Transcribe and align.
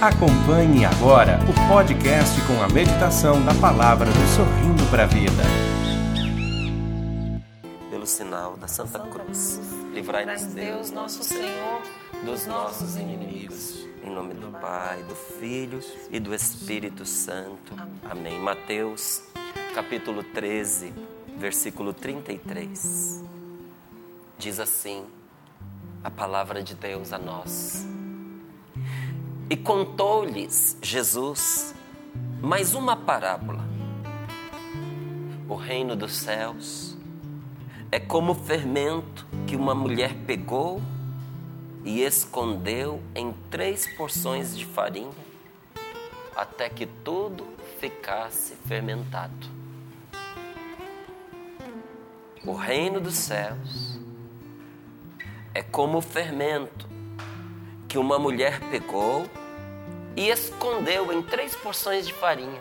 Acompanhe 0.00 0.84
agora 0.84 1.40
o 1.42 1.68
podcast 1.68 2.40
com 2.42 2.62
a 2.62 2.68
meditação 2.68 3.44
da 3.44 3.52
palavra 3.52 4.06
do 4.06 4.36
Sorrindo 4.36 4.88
para 4.92 5.02
a 5.02 5.06
Vida. 5.06 5.42
Pelo 7.90 8.06
sinal 8.06 8.56
da 8.56 8.68
Santa, 8.68 9.00
Cruz, 9.00 9.60
livrai-nos 9.92 10.44
Deus, 10.44 10.92
nosso 10.92 11.24
Senhor, 11.24 11.82
dos 12.24 12.46
nossos 12.46 12.94
inimigos. 12.94 13.88
Em 14.04 14.08
nome 14.08 14.34
do 14.34 14.52
Pai, 14.60 15.02
do 15.02 15.16
Filho 15.16 15.80
e 16.12 16.20
do 16.20 16.32
Espírito 16.32 17.04
Santo. 17.04 17.74
Amém. 18.08 18.38
Mateus, 18.38 19.24
capítulo 19.74 20.22
13, 20.22 20.94
versículo 21.36 21.92
33. 21.92 23.24
Diz 24.38 24.60
assim 24.60 25.04
a 26.04 26.10
palavra 26.10 26.62
de 26.62 26.76
Deus 26.76 27.12
a 27.12 27.18
nós. 27.18 27.84
E 29.50 29.56
contou-lhes 29.56 30.76
Jesus 30.82 31.74
mais 32.42 32.74
uma 32.74 32.94
parábola. 32.94 33.64
O 35.48 35.54
reino 35.54 35.96
dos 35.96 36.18
céus 36.18 36.94
é 37.90 37.98
como 37.98 38.32
o 38.32 38.34
fermento 38.34 39.26
que 39.46 39.56
uma 39.56 39.74
mulher 39.74 40.14
pegou 40.26 40.82
e 41.82 42.02
escondeu 42.02 43.02
em 43.14 43.32
três 43.50 43.86
porções 43.96 44.54
de 44.54 44.66
farinha, 44.66 45.08
até 46.36 46.68
que 46.68 46.84
tudo 46.84 47.46
ficasse 47.80 48.54
fermentado. 48.66 49.48
O 52.44 52.52
reino 52.52 53.00
dos 53.00 53.14
céus 53.14 53.98
é 55.54 55.62
como 55.62 55.96
o 55.96 56.02
fermento 56.02 56.86
que 57.88 57.96
uma 57.96 58.18
mulher 58.18 58.60
pegou 58.70 59.24
e 60.18 60.30
escondeu 60.30 61.12
em 61.12 61.22
três 61.22 61.54
porções 61.54 62.04
de 62.04 62.12
farinha. 62.12 62.60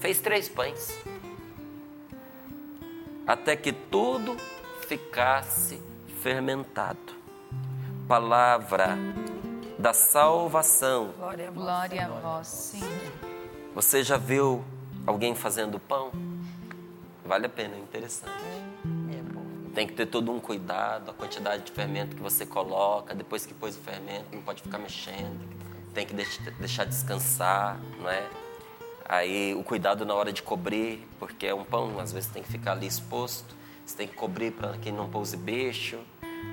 Fez 0.00 0.20
três 0.20 0.48
pães. 0.48 0.98
Até 3.24 3.54
que 3.54 3.72
tudo 3.72 4.36
ficasse 4.88 5.80
fermentado. 6.20 7.14
Palavra 8.08 8.98
da 9.78 9.92
salvação. 9.92 11.12
Glória 11.16 11.46
a 11.46 11.50
vós, 11.52 11.64
Glória 11.64 12.04
a 12.04 12.08
vós 12.08 12.48
Senhor. 12.48 13.12
Você 13.72 14.02
já 14.02 14.16
viu 14.16 14.64
alguém 15.06 15.36
fazendo 15.36 15.78
pão? 15.78 16.10
Vale 17.24 17.46
a 17.46 17.48
pena, 17.48 17.76
é 17.76 17.78
interessante. 17.78 18.34
Tem 19.72 19.86
que 19.86 19.92
ter 19.92 20.06
todo 20.06 20.32
um 20.32 20.40
cuidado, 20.40 21.12
a 21.12 21.14
quantidade 21.14 21.62
de 21.62 21.70
fermento 21.70 22.16
que 22.16 22.22
você 22.22 22.44
coloca, 22.44 23.14
depois 23.14 23.46
que 23.46 23.54
pôs 23.54 23.76
o 23.76 23.80
fermento, 23.80 24.26
não 24.32 24.42
pode 24.42 24.62
ficar 24.62 24.78
mexendo, 24.78 25.53
tem 25.94 26.04
que 26.04 26.14
deixar 26.58 26.84
descansar, 26.84 27.80
não 28.00 28.10
é? 28.10 28.28
Aí 29.04 29.54
o 29.54 29.62
cuidado 29.62 30.04
na 30.04 30.14
hora 30.14 30.32
de 30.32 30.42
cobrir, 30.42 31.06
porque 31.18 31.46
é 31.46 31.54
um 31.54 31.64
pão, 31.64 32.00
às 32.00 32.12
vezes 32.12 32.28
tem 32.28 32.42
que 32.42 32.48
ficar 32.48 32.72
ali 32.72 32.86
exposto, 32.86 33.54
você 33.86 33.96
tem 33.96 34.08
que 34.08 34.14
cobrir 34.14 34.50
para 34.50 34.72
que 34.78 34.90
não 34.90 35.08
pouse 35.08 35.36
bicho, 35.36 36.00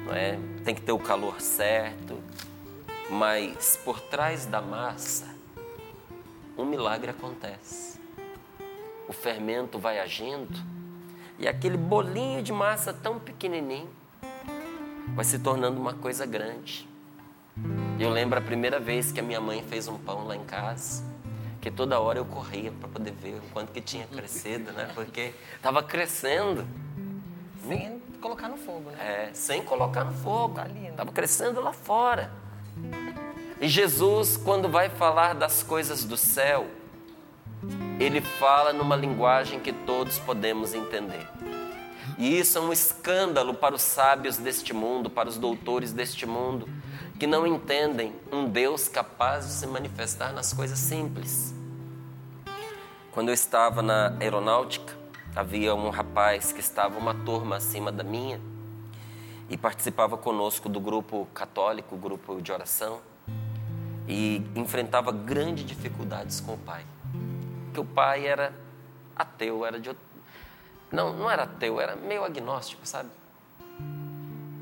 não 0.05 0.13
é? 0.13 0.37
Tem 0.63 0.75
que 0.75 0.81
ter 0.81 0.91
o 0.91 0.99
calor 0.99 1.41
certo, 1.41 2.21
mas 3.09 3.79
por 3.83 3.99
trás 3.99 4.45
da 4.45 4.61
massa, 4.61 5.33
um 6.57 6.65
milagre 6.65 7.09
acontece. 7.09 7.99
O 9.07 9.13
fermento 9.13 9.79
vai 9.79 9.99
agindo 9.99 10.57
e 11.39 11.47
aquele 11.47 11.77
bolinho 11.77 12.43
de 12.43 12.53
massa 12.53 12.93
tão 12.93 13.19
pequenininho 13.19 13.89
vai 15.15 15.25
se 15.25 15.39
tornando 15.39 15.79
uma 15.79 15.93
coisa 15.93 16.25
grande. 16.25 16.90
Eu 17.99 18.09
lembro 18.09 18.39
a 18.39 18.41
primeira 18.41 18.79
vez 18.79 19.11
que 19.11 19.19
a 19.19 19.23
minha 19.23 19.39
mãe 19.39 19.63
fez 19.63 19.87
um 19.87 19.97
pão 19.97 20.25
lá 20.25 20.35
em 20.35 20.43
casa, 20.43 21.03
que 21.61 21.69
toda 21.69 21.99
hora 21.99 22.17
eu 22.17 22.25
corria 22.25 22.71
para 22.71 22.89
poder 22.89 23.11
ver 23.11 23.35
o 23.35 23.41
quanto 23.53 23.71
que 23.71 23.81
tinha 23.81 24.07
crescido, 24.07 24.71
né? 24.71 24.89
Porque 24.95 25.33
estava 25.55 25.83
crescendo. 25.83 26.67
Sem 27.67 28.01
colocar 28.19 28.49
no 28.49 28.57
fogo, 28.57 28.89
né? 28.89 28.97
É, 28.99 29.33
sem 29.33 29.61
colocar 29.61 30.03
no 30.03 30.13
fogo. 30.13 30.59
Estava 30.59 31.05
tá 31.09 31.13
crescendo 31.13 31.61
lá 31.61 31.71
fora. 31.71 32.31
E 33.59 33.67
Jesus, 33.67 34.37
quando 34.37 34.67
vai 34.67 34.89
falar 34.89 35.35
das 35.35 35.61
coisas 35.61 36.03
do 36.03 36.17
céu, 36.17 36.67
ele 37.99 38.21
fala 38.21 38.73
numa 38.73 38.95
linguagem 38.95 39.59
que 39.59 39.71
todos 39.71 40.17
podemos 40.17 40.73
entender. 40.73 41.27
E 42.17 42.39
isso 42.39 42.57
é 42.57 42.61
um 42.61 42.73
escândalo 42.73 43.53
para 43.53 43.75
os 43.75 43.81
sábios 43.81 44.37
deste 44.37 44.73
mundo, 44.73 45.09
para 45.09 45.29
os 45.29 45.37
doutores 45.37 45.93
deste 45.93 46.25
mundo, 46.25 46.67
que 47.21 47.27
não 47.27 47.45
entendem 47.45 48.15
um 48.31 48.49
Deus 48.49 48.87
capaz 48.87 49.45
de 49.45 49.51
se 49.51 49.67
manifestar 49.67 50.33
nas 50.33 50.53
coisas 50.53 50.79
simples. 50.79 51.53
Quando 53.11 53.27
eu 53.27 53.33
estava 53.35 53.83
na 53.83 54.17
aeronáutica, 54.19 54.91
havia 55.35 55.75
um 55.75 55.91
rapaz 55.91 56.51
que 56.51 56.59
estava 56.59 56.97
uma 56.97 57.13
turma 57.13 57.57
acima 57.57 57.91
da 57.91 58.03
minha 58.03 58.41
e 59.51 59.55
participava 59.55 60.17
conosco 60.17 60.67
do 60.67 60.79
grupo 60.79 61.27
católico, 61.31 61.95
grupo 61.95 62.41
de 62.41 62.51
oração, 62.51 62.99
e 64.07 64.41
enfrentava 64.55 65.11
grandes 65.11 65.63
dificuldades 65.63 66.39
com 66.39 66.55
o 66.55 66.57
pai 66.57 66.83
que 67.71 67.79
o 67.79 67.85
pai 67.85 68.25
era 68.25 68.51
ateu, 69.15 69.63
era 69.63 69.79
de 69.79 69.95
não, 70.91 71.13
não 71.13 71.29
era 71.29 71.43
ateu, 71.43 71.79
era 71.79 71.95
meio 71.95 72.23
agnóstico, 72.23 72.83
sabe? 72.83 73.11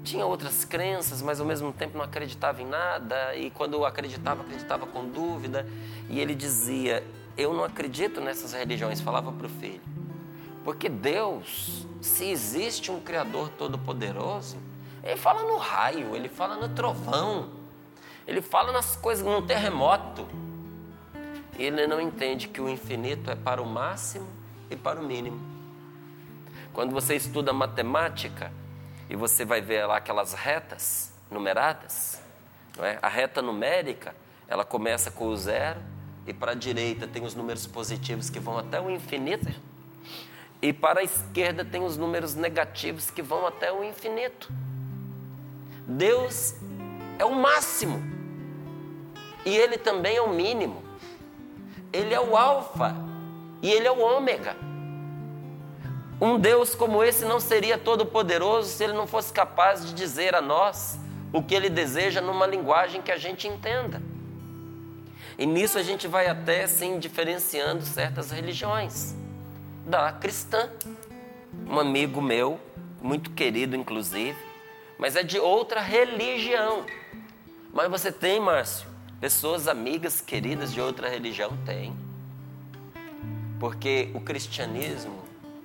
Tinha 0.03 0.25
outras 0.25 0.63
crenças, 0.63 1.21
mas 1.21 1.39
ao 1.39 1.45
mesmo 1.45 1.73
tempo 1.73 1.97
não 1.97 2.05
acreditava 2.05 2.61
em 2.61 2.65
nada, 2.65 3.35
e 3.35 3.51
quando 3.51 3.85
acreditava, 3.85 4.41
acreditava 4.41 4.87
com 4.87 5.07
dúvida, 5.07 5.67
e 6.09 6.19
ele 6.19 6.33
dizia: 6.33 7.03
Eu 7.37 7.53
não 7.53 7.63
acredito 7.63 8.21
nessas 8.21 8.53
religiões, 8.53 9.01
falava 9.01 9.31
para 9.31 9.45
o 9.45 9.49
filho, 9.49 9.81
porque 10.63 10.87
Deus, 10.87 11.85
se 12.01 12.25
existe 12.25 12.91
um 12.91 12.99
Criador 12.99 13.49
todo-poderoso, 13.49 14.57
ele 15.03 15.17
fala 15.17 15.43
no 15.43 15.57
raio, 15.57 16.15
ele 16.15 16.29
fala 16.29 16.55
no 16.55 16.69
trovão, 16.69 17.49
ele 18.27 18.41
fala 18.41 18.71
nas 18.71 18.95
coisas, 18.95 19.25
num 19.25 19.45
terremoto. 19.45 20.27
Ele 21.57 21.87
não 21.87 21.99
entende 21.99 22.47
que 22.47 22.61
o 22.61 22.69
infinito 22.69 23.29
é 23.29 23.35
para 23.35 23.61
o 23.61 23.65
máximo 23.65 24.27
e 24.69 24.75
para 24.75 24.99
o 24.99 25.03
mínimo. 25.03 25.39
Quando 26.71 26.91
você 26.91 27.15
estuda 27.15 27.51
matemática 27.51 28.51
e 29.09 29.15
você 29.15 29.43
vai 29.43 29.59
ver 29.59 29.85
lá 29.85 29.97
aquelas 29.97 30.33
retas 30.33 31.11
numeradas, 31.31 32.21
não 32.77 32.85
é? 32.85 32.99
a 33.01 33.07
reta 33.07 33.41
numérica 33.41 34.15
ela 34.47 34.63
começa 34.63 35.11
com 35.11 35.27
o 35.27 35.35
zero 35.35 35.79
e 36.25 36.33
para 36.33 36.51
a 36.51 36.55
direita 36.55 37.07
tem 37.07 37.23
os 37.23 37.35
números 37.35 37.65
positivos 37.67 38.29
que 38.29 38.39
vão 38.39 38.57
até 38.57 38.79
o 38.79 38.89
infinito 38.89 39.49
e 40.61 40.73
para 40.73 40.99
a 40.99 41.03
esquerda 41.03 41.63
tem 41.63 41.81
os 41.81 41.97
números 41.97 42.35
negativos 42.35 43.09
que 43.09 43.21
vão 43.21 43.47
até 43.47 43.71
o 43.71 43.83
infinito. 43.83 44.51
Deus 45.87 46.55
é 47.17 47.25
o 47.25 47.33
máximo 47.33 48.01
e 49.45 49.55
Ele 49.55 49.77
também 49.77 50.17
é 50.17 50.21
o 50.21 50.29
mínimo. 50.29 50.83
Ele 51.91 52.13
é 52.13 52.19
o 52.19 52.35
Alfa 52.35 52.95
e 53.61 53.71
Ele 53.71 53.87
é 53.87 53.91
o 53.91 53.99
Ômega. 53.99 54.55
Um 56.21 56.37
Deus 56.37 56.75
como 56.75 57.03
esse 57.03 57.25
não 57.25 57.39
seria 57.39 57.77
todo-poderoso 57.77 58.69
se 58.69 58.83
Ele 58.83 58.93
não 58.93 59.07
fosse 59.07 59.31
capaz 59.31 59.85
de 59.85 59.93
dizer 59.93 60.35
a 60.35 60.41
nós 60.41 60.99
o 61.31 61.41
que 61.41 61.55
Ele 61.55 61.69
deseja 61.69 62.21
numa 62.21 62.45
linguagem 62.45 63.01
que 63.01 63.11
a 63.11 63.17
gente 63.17 63.47
entenda. 63.47 64.01
E 65.37 65.45
nisso 65.45 65.77
a 65.77 65.83
gente 65.83 66.07
vai 66.07 66.27
até 66.27 66.67
sim 66.67 66.99
diferenciando 66.99 67.83
certas 67.85 68.31
religiões. 68.31 69.15
Da 69.85 70.11
cristã. 70.11 70.69
Um 71.67 71.79
amigo 71.79 72.21
meu, 72.21 72.59
muito 73.01 73.31
querido 73.31 73.75
inclusive, 73.75 74.37
mas 74.97 75.15
é 75.15 75.23
de 75.23 75.39
outra 75.39 75.79
religião. 75.79 76.85
Mas 77.73 77.89
você 77.89 78.11
tem, 78.11 78.39
Márcio, 78.39 78.89
Pessoas 79.19 79.67
amigas, 79.67 80.21
queridas 80.21 80.71
de 80.71 80.79
outra 80.79 81.09
religião 81.09 81.51
tem. 81.65 81.93
Porque 83.59 84.09
o 84.13 84.21
cristianismo, 84.21 85.13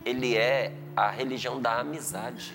ele 0.05 0.37
é 0.37 0.73
a 0.95 1.11
religião 1.11 1.61
da 1.61 1.81
amizade. 1.81 2.55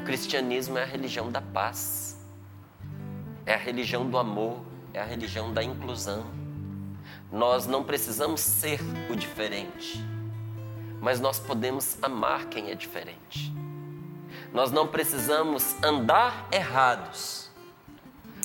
O 0.00 0.04
cristianismo 0.04 0.78
é 0.78 0.82
a 0.82 0.86
religião 0.86 1.30
da 1.30 1.42
paz. 1.42 2.18
É 3.44 3.54
a 3.54 3.58
religião 3.58 4.08
do 4.08 4.16
amor, 4.16 4.60
é 4.94 5.00
a 5.00 5.04
religião 5.04 5.52
da 5.52 5.62
inclusão. 5.62 6.26
Nós 7.30 7.66
não 7.66 7.84
precisamos 7.84 8.40
ser 8.40 8.80
o 9.10 9.14
diferente, 9.14 10.02
mas 11.00 11.20
nós 11.20 11.38
podemos 11.38 11.96
amar 12.02 12.46
quem 12.46 12.70
é 12.70 12.74
diferente. 12.74 13.52
Nós 14.52 14.72
não 14.72 14.86
precisamos 14.86 15.76
andar 15.82 16.48
errados, 16.50 17.50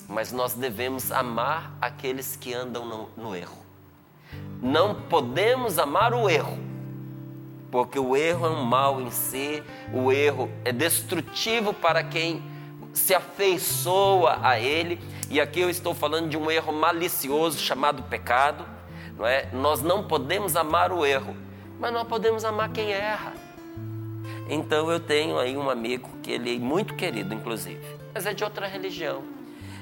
mas 0.08 0.30
nós 0.30 0.54
devemos 0.54 1.10
amar 1.10 1.76
aqueles 1.80 2.36
que 2.36 2.54
andam 2.54 2.86
no, 2.86 3.08
no 3.16 3.34
erro. 3.34 3.58
Não 4.62 5.02
podemos 5.02 5.78
amar 5.78 6.14
o 6.14 6.30
erro, 6.30 6.65
porque 7.76 7.98
o 7.98 8.16
erro 8.16 8.46
é 8.46 8.48
um 8.48 8.64
mal 8.64 9.02
em 9.02 9.10
si, 9.10 9.62
o 9.92 10.10
erro 10.10 10.50
é 10.64 10.72
destrutivo 10.72 11.74
para 11.74 12.02
quem 12.02 12.42
se 12.94 13.14
afeiçoa 13.14 14.38
a 14.40 14.58
ele, 14.58 14.98
E 15.28 15.38
aqui 15.38 15.60
eu 15.60 15.68
estou 15.68 15.92
falando 15.92 16.30
de 16.30 16.38
um 16.38 16.50
erro 16.50 16.72
malicioso 16.72 17.58
chamado 17.58 18.02
pecado, 18.04 18.64
não 19.18 19.26
é? 19.26 19.50
Nós 19.52 19.82
não 19.82 20.08
podemos 20.08 20.56
amar 20.56 20.90
o 20.90 21.04
erro, 21.04 21.36
mas 21.78 21.92
nós 21.92 22.08
podemos 22.08 22.46
amar 22.46 22.70
quem 22.72 22.92
erra. 22.92 23.34
Então 24.48 24.90
eu 24.90 24.98
tenho 24.98 25.38
aí 25.38 25.54
um 25.54 25.68
amigo 25.68 26.08
que 26.22 26.30
ele 26.30 26.56
é 26.56 26.58
muito 26.58 26.94
querido, 26.94 27.34
inclusive, 27.34 27.84
mas 28.14 28.24
é 28.24 28.32
de 28.32 28.42
outra 28.42 28.66
religião. 28.66 29.22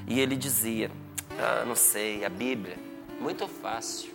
E 0.05 0.19
ele 0.19 0.35
dizia: 0.35 0.91
Ah, 1.39 1.63
não 1.65 1.75
sei, 1.75 2.25
a 2.25 2.29
Bíblia, 2.29 2.75
muito 3.21 3.47
fácil. 3.47 4.11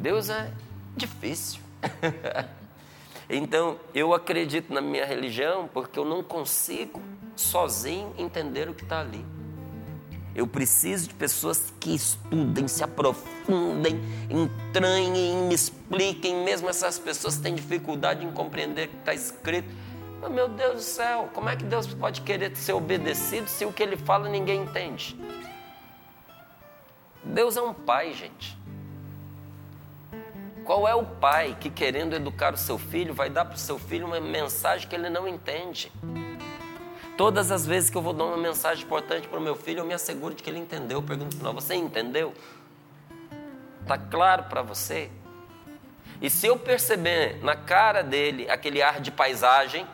Deus 0.00 0.30
é 0.30 0.50
difícil. 0.96 1.60
então 3.28 3.78
eu 3.94 4.14
acredito 4.14 4.72
na 4.72 4.80
minha 4.80 5.04
religião 5.04 5.68
porque 5.72 5.98
eu 5.98 6.04
não 6.04 6.22
consigo 6.22 7.00
sozinho 7.36 8.14
entender 8.18 8.68
o 8.68 8.74
que 8.74 8.82
está 8.82 9.00
ali. 9.00 9.24
Eu 10.34 10.46
preciso 10.46 11.08
de 11.08 11.14
pessoas 11.14 11.72
que 11.78 11.94
estudem, 11.94 12.66
se 12.66 12.82
aprofundem, 12.82 14.00
entranhem, 14.30 15.46
me 15.46 15.54
expliquem. 15.54 16.42
Mesmo 16.42 16.70
essas 16.70 16.98
pessoas 16.98 17.36
têm 17.36 17.54
dificuldade 17.54 18.24
em 18.24 18.32
compreender 18.32 18.86
o 18.86 18.88
que 18.88 18.96
está 18.96 19.12
escrito. 19.12 19.68
Meu 20.30 20.48
Deus 20.48 20.74
do 20.74 20.80
céu, 20.80 21.28
como 21.34 21.50
é 21.50 21.56
que 21.56 21.64
Deus 21.64 21.86
pode 21.86 22.22
querer 22.22 22.56
ser 22.56 22.72
obedecido 22.72 23.48
se 23.48 23.66
o 23.66 23.72
que 23.72 23.82
ele 23.82 23.96
fala 23.96 24.28
ninguém 24.28 24.62
entende? 24.62 25.18
Deus 27.24 27.56
é 27.56 27.62
um 27.62 27.74
pai, 27.74 28.12
gente. 28.14 28.56
Qual 30.72 30.88
é 30.88 30.94
o 30.94 31.04
pai 31.04 31.54
que, 31.60 31.68
querendo 31.68 32.16
educar 32.16 32.54
o 32.54 32.56
seu 32.56 32.78
filho, 32.78 33.12
vai 33.12 33.28
dar 33.28 33.44
para 33.44 33.56
o 33.56 33.58
seu 33.58 33.78
filho 33.78 34.06
uma 34.06 34.18
mensagem 34.18 34.88
que 34.88 34.96
ele 34.96 35.10
não 35.10 35.28
entende? 35.28 35.92
Todas 37.14 37.50
as 37.50 37.66
vezes 37.66 37.90
que 37.90 37.96
eu 37.98 38.00
vou 38.00 38.14
dar 38.14 38.24
uma 38.24 38.38
mensagem 38.38 38.82
importante 38.82 39.28
para 39.28 39.38
o 39.38 39.42
meu 39.42 39.54
filho, 39.54 39.80
eu 39.80 39.84
me 39.84 39.92
asseguro 39.92 40.34
de 40.34 40.42
que 40.42 40.48
ele 40.48 40.58
entendeu. 40.58 41.00
Eu 41.00 41.02
pergunto 41.02 41.36
para 41.36 41.50
você 41.50 41.74
entendeu? 41.74 42.32
Está 43.82 43.98
claro 43.98 44.44
para 44.44 44.62
você? 44.62 45.10
E 46.22 46.30
se 46.30 46.46
eu 46.46 46.58
perceber 46.58 47.38
na 47.44 47.54
cara 47.54 48.02
dele 48.02 48.48
aquele 48.48 48.80
ar 48.80 48.98
de 48.98 49.10
paisagem, 49.10 49.86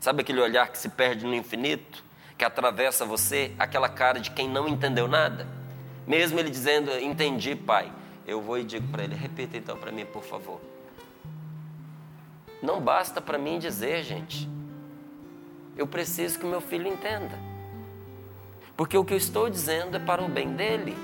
sabe 0.00 0.22
aquele 0.22 0.40
olhar 0.40 0.72
que 0.72 0.78
se 0.78 0.88
perde 0.88 1.24
no 1.24 1.36
infinito, 1.36 2.02
que 2.36 2.44
atravessa 2.44 3.04
você, 3.04 3.52
aquela 3.60 3.88
cara 3.88 4.18
de 4.18 4.32
quem 4.32 4.48
não 4.48 4.66
entendeu 4.66 5.06
nada? 5.06 5.46
Mesmo 6.04 6.40
ele 6.40 6.50
dizendo, 6.50 6.90
entendi, 6.98 7.54
pai, 7.54 7.92
eu 8.26 8.40
vou 8.40 8.58
e 8.58 8.64
digo 8.64 8.86
para 8.88 9.04
ele, 9.04 9.14
repita 9.14 9.56
então 9.56 9.76
para 9.76 9.90
mim, 9.90 10.04
por 10.06 10.22
favor. 10.22 10.60
Não 12.62 12.80
basta 12.80 13.20
para 13.20 13.38
mim 13.38 13.58
dizer, 13.58 14.02
gente. 14.02 14.48
Eu 15.76 15.86
preciso 15.86 16.38
que 16.38 16.44
meu 16.44 16.60
filho 16.60 16.86
entenda. 16.86 17.38
Porque 18.76 18.96
o 18.96 19.04
que 19.04 19.14
eu 19.14 19.18
estou 19.18 19.48
dizendo 19.48 19.96
é 19.96 20.00
para 20.00 20.22
o 20.22 20.28
bem 20.28 20.54
dele. 20.54 20.96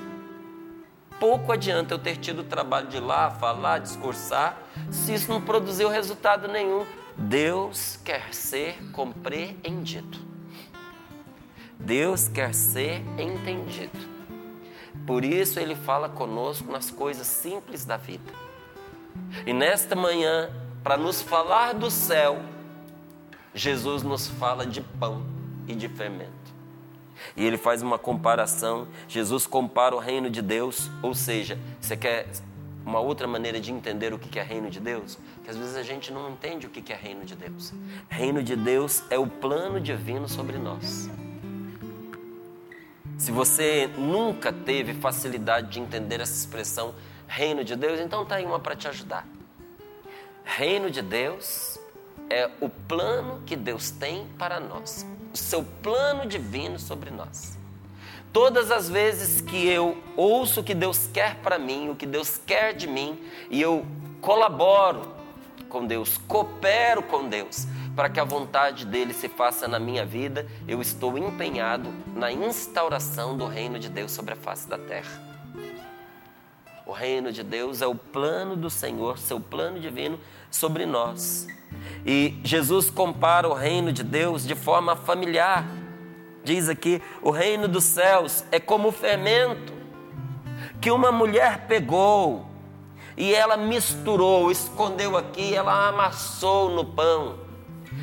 Pouco 1.18 1.50
adianta 1.50 1.94
eu 1.94 1.98
ter 1.98 2.16
tido 2.16 2.40
o 2.40 2.44
trabalho 2.44 2.88
de 2.88 2.98
ir 2.98 3.00
lá, 3.00 3.30
falar, 3.30 3.78
discursar, 3.78 4.58
se 4.90 5.14
isso 5.14 5.30
não 5.30 5.40
produziu 5.40 5.88
resultado 5.88 6.46
nenhum. 6.46 6.84
Deus 7.16 7.98
quer 8.04 8.34
ser 8.34 8.76
compreendido. 8.92 10.18
Deus 11.78 12.28
quer 12.28 12.54
ser 12.54 13.02
entendido. 13.18 14.15
Por 15.06 15.24
isso 15.24 15.60
ele 15.60 15.76
fala 15.76 16.08
conosco 16.08 16.70
nas 16.70 16.90
coisas 16.90 17.26
simples 17.26 17.84
da 17.84 17.96
vida. 17.96 18.32
E 19.46 19.52
nesta 19.52 19.94
manhã, 19.94 20.50
para 20.82 20.96
nos 20.96 21.22
falar 21.22 21.74
do 21.74 21.90
céu, 21.90 22.40
Jesus 23.54 24.02
nos 24.02 24.26
fala 24.26 24.66
de 24.66 24.80
pão 24.80 25.24
e 25.68 25.74
de 25.74 25.88
fermento. 25.88 26.32
E 27.36 27.44
ele 27.44 27.56
faz 27.56 27.82
uma 27.82 27.98
comparação. 27.98 28.86
Jesus 29.08 29.46
compara 29.46 29.94
o 29.94 29.98
reino 29.98 30.28
de 30.28 30.42
Deus, 30.42 30.90
ou 31.02 31.14
seja, 31.14 31.58
você 31.80 31.96
quer 31.96 32.28
uma 32.84 33.00
outra 33.00 33.26
maneira 33.26 33.60
de 33.60 33.72
entender 33.72 34.12
o 34.12 34.18
que 34.18 34.38
é 34.38 34.42
reino 34.42 34.70
de 34.70 34.78
Deus? 34.78 35.18
Que 35.42 35.50
às 35.50 35.56
vezes 35.56 35.76
a 35.76 35.82
gente 35.82 36.12
não 36.12 36.30
entende 36.30 36.66
o 36.66 36.70
que 36.70 36.92
é 36.92 36.96
reino 36.96 37.24
de 37.24 37.34
Deus. 37.34 37.72
Reino 38.08 38.42
de 38.42 38.54
Deus 38.54 39.02
é 39.10 39.18
o 39.18 39.26
plano 39.26 39.80
divino 39.80 40.28
sobre 40.28 40.58
nós. 40.58 41.08
Se 43.18 43.32
você 43.32 43.90
nunca 43.96 44.52
teve 44.52 44.92
facilidade 44.92 45.70
de 45.70 45.80
entender 45.80 46.20
essa 46.20 46.34
expressão 46.34 46.94
reino 47.26 47.64
de 47.64 47.74
Deus, 47.74 47.98
então 47.98 48.26
tá 48.26 48.36
aí 48.36 48.44
uma 48.44 48.60
para 48.60 48.76
te 48.76 48.86
ajudar. 48.88 49.26
Reino 50.44 50.90
de 50.90 51.00
Deus 51.00 51.78
é 52.28 52.50
o 52.60 52.68
plano 52.68 53.42
que 53.46 53.56
Deus 53.56 53.90
tem 53.90 54.26
para 54.38 54.60
nós, 54.60 55.06
o 55.32 55.36
seu 55.36 55.64
plano 55.82 56.26
divino 56.26 56.78
sobre 56.78 57.10
nós. 57.10 57.56
Todas 58.32 58.70
as 58.70 58.88
vezes 58.88 59.40
que 59.40 59.66
eu 59.66 59.96
ouço 60.14 60.60
o 60.60 60.64
que 60.64 60.74
Deus 60.74 61.08
quer 61.10 61.36
para 61.36 61.58
mim, 61.58 61.88
o 61.88 61.96
que 61.96 62.04
Deus 62.04 62.38
quer 62.44 62.74
de 62.74 62.86
mim, 62.86 63.18
e 63.50 63.60
eu 63.60 63.86
colaboro 64.20 65.14
com 65.70 65.86
Deus, 65.86 66.18
coopero 66.28 67.02
com 67.02 67.28
Deus, 67.28 67.66
para 67.96 68.10
que 68.10 68.20
a 68.20 68.24
vontade 68.24 68.84
dele 68.84 69.14
se 69.14 69.26
faça 69.26 69.66
na 69.66 69.80
minha 69.80 70.04
vida, 70.04 70.46
eu 70.68 70.82
estou 70.82 71.16
empenhado 71.16 71.90
na 72.14 72.30
instauração 72.30 73.34
do 73.34 73.46
reino 73.46 73.78
de 73.78 73.88
Deus 73.88 74.12
sobre 74.12 74.34
a 74.34 74.36
face 74.36 74.68
da 74.68 74.76
terra. 74.76 75.10
O 76.84 76.92
reino 76.92 77.32
de 77.32 77.42
Deus 77.42 77.80
é 77.80 77.86
o 77.86 77.94
plano 77.94 78.54
do 78.54 78.68
Senhor, 78.68 79.18
seu 79.18 79.40
plano 79.40 79.80
divino 79.80 80.20
sobre 80.50 80.84
nós. 80.84 81.48
E 82.04 82.38
Jesus 82.44 82.90
compara 82.90 83.48
o 83.48 83.54
reino 83.54 83.90
de 83.90 84.04
Deus 84.04 84.46
de 84.46 84.54
forma 84.54 84.94
familiar. 84.94 85.66
Diz 86.44 86.68
aqui: 86.68 87.02
o 87.22 87.30
reino 87.30 87.66
dos 87.66 87.82
céus 87.82 88.44
é 88.52 88.60
como 88.60 88.88
o 88.88 88.92
fermento 88.92 89.72
que 90.80 90.90
uma 90.90 91.10
mulher 91.10 91.66
pegou 91.66 92.46
e 93.16 93.34
ela 93.34 93.56
misturou, 93.56 94.50
escondeu 94.50 95.16
aqui, 95.16 95.54
ela 95.54 95.88
amassou 95.88 96.70
no 96.70 96.84
pão, 96.84 97.45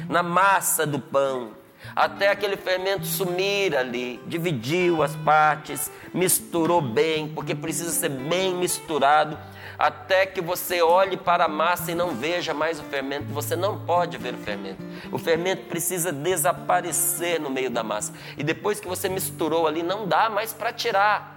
na 0.10 0.24
massa 0.24 0.86
do 0.86 1.00
pão, 1.00 1.52
até 1.96 2.30
aquele 2.30 2.56
fermento 2.56 3.06
sumir 3.06 3.76
ali, 3.76 4.22
dividiu 4.26 5.04
as 5.04 5.16
partes, 5.18 5.92
misturou 6.14 6.82
bem, 6.82 7.28
porque 7.28 7.54
precisa 7.54 7.92
ser 7.92 8.10
bem 8.10 8.56
misturado 8.56 9.38
até 9.78 10.26
que 10.26 10.42
você 10.42 10.82
olhe 10.82 11.18
para 11.18 11.46
a 11.46 11.48
massa 11.48 11.92
e 11.92 11.96
não 11.96 12.16
veja 12.16 12.54
mais 12.54 12.80
o 12.80 12.84
fermento. 12.84 13.26
Você 13.34 13.56
não 13.56 13.80
pode 13.80 14.18
ver 14.18 14.34
o 14.34 14.38
fermento. 14.38 14.82
O 15.12 15.18
fermento 15.18 15.66
precisa 15.66 16.12
desaparecer 16.12 17.40
no 17.40 17.50
meio 17.50 17.70
da 17.70 17.84
massa. 17.84 18.14
E 18.38 18.44
depois 18.44 18.80
que 18.80 18.88
você 18.88 19.10
misturou 19.10 19.68
ali, 19.68 19.84
não 19.84 20.08
dá 20.08 20.30
mais 20.30 20.54
para 20.54 20.72
tirar. 20.72 21.34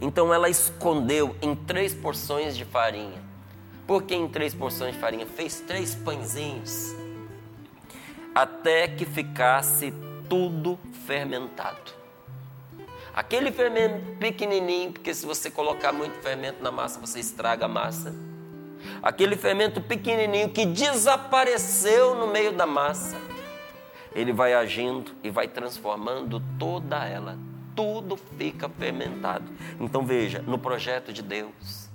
Então 0.00 0.34
ela 0.34 0.48
escondeu 0.48 1.34
em 1.40 1.54
três 1.54 1.94
porções 1.94 2.56
de 2.56 2.64
farinha. 2.64 3.22
Por 3.86 4.02
que 4.02 4.14
em 4.14 4.28
três 4.28 4.54
porções 4.54 4.94
de 4.94 5.00
farinha? 5.00 5.26
Fez 5.26 5.60
três 5.60 5.94
pãezinhos. 5.94 7.03
Até 8.34 8.88
que 8.88 9.06
ficasse 9.06 9.94
tudo 10.28 10.78
fermentado. 11.06 11.92
Aquele 13.14 13.52
fermento 13.52 14.16
pequenininho, 14.18 14.92
porque 14.92 15.14
se 15.14 15.24
você 15.24 15.48
colocar 15.48 15.92
muito 15.92 16.20
fermento 16.20 16.60
na 16.60 16.72
massa, 16.72 16.98
você 16.98 17.20
estraga 17.20 17.66
a 17.66 17.68
massa. 17.68 18.12
Aquele 19.00 19.36
fermento 19.36 19.80
pequenininho 19.80 20.50
que 20.50 20.66
desapareceu 20.66 22.16
no 22.16 22.26
meio 22.26 22.52
da 22.52 22.66
massa, 22.66 23.16
ele 24.14 24.32
vai 24.32 24.52
agindo 24.52 25.12
e 25.22 25.30
vai 25.30 25.46
transformando 25.46 26.42
toda 26.58 27.04
ela. 27.04 27.38
Tudo 27.76 28.16
fica 28.16 28.68
fermentado. 28.68 29.44
Então 29.78 30.04
veja, 30.04 30.42
no 30.42 30.58
projeto 30.58 31.12
de 31.12 31.22
Deus, 31.22 31.88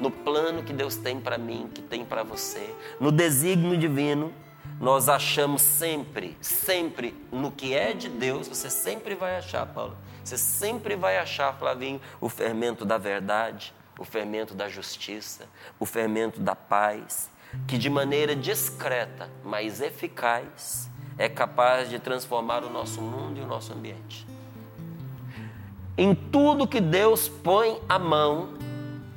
no 0.00 0.10
plano 0.10 0.62
que 0.62 0.72
Deus 0.72 0.96
tem 0.96 1.18
para 1.18 1.36
mim, 1.36 1.68
que 1.74 1.82
tem 1.82 2.04
para 2.04 2.22
você, 2.22 2.72
no 3.00 3.10
desígnio 3.10 3.76
divino, 3.76 4.32
nós 4.80 5.08
achamos 5.08 5.62
sempre, 5.62 6.36
sempre 6.40 7.14
no 7.30 7.50
que 7.50 7.74
é 7.74 7.92
de 7.92 8.08
Deus, 8.08 8.48
você 8.48 8.68
sempre 8.68 9.14
vai 9.14 9.36
achar, 9.36 9.64
Paulo. 9.66 9.96
Você 10.24 10.36
sempre 10.36 10.96
vai 10.96 11.18
achar, 11.18 11.54
Flavinho, 11.54 12.00
o 12.20 12.28
fermento 12.28 12.84
da 12.84 12.98
verdade, 12.98 13.74
o 13.98 14.04
fermento 14.04 14.54
da 14.54 14.68
justiça, 14.68 15.46
o 15.78 15.86
fermento 15.86 16.40
da 16.40 16.54
paz, 16.54 17.30
que 17.66 17.78
de 17.78 17.88
maneira 17.88 18.34
discreta, 18.34 19.30
mas 19.44 19.80
eficaz, 19.80 20.90
é 21.16 21.28
capaz 21.28 21.88
de 21.88 21.98
transformar 21.98 22.64
o 22.64 22.70
nosso 22.70 23.00
mundo 23.00 23.38
e 23.38 23.42
o 23.42 23.46
nosso 23.46 23.72
ambiente. 23.72 24.26
Em 25.96 26.14
tudo 26.14 26.66
que 26.66 26.80
Deus 26.80 27.28
põe 27.28 27.80
a 27.88 27.98
mão, 27.98 28.54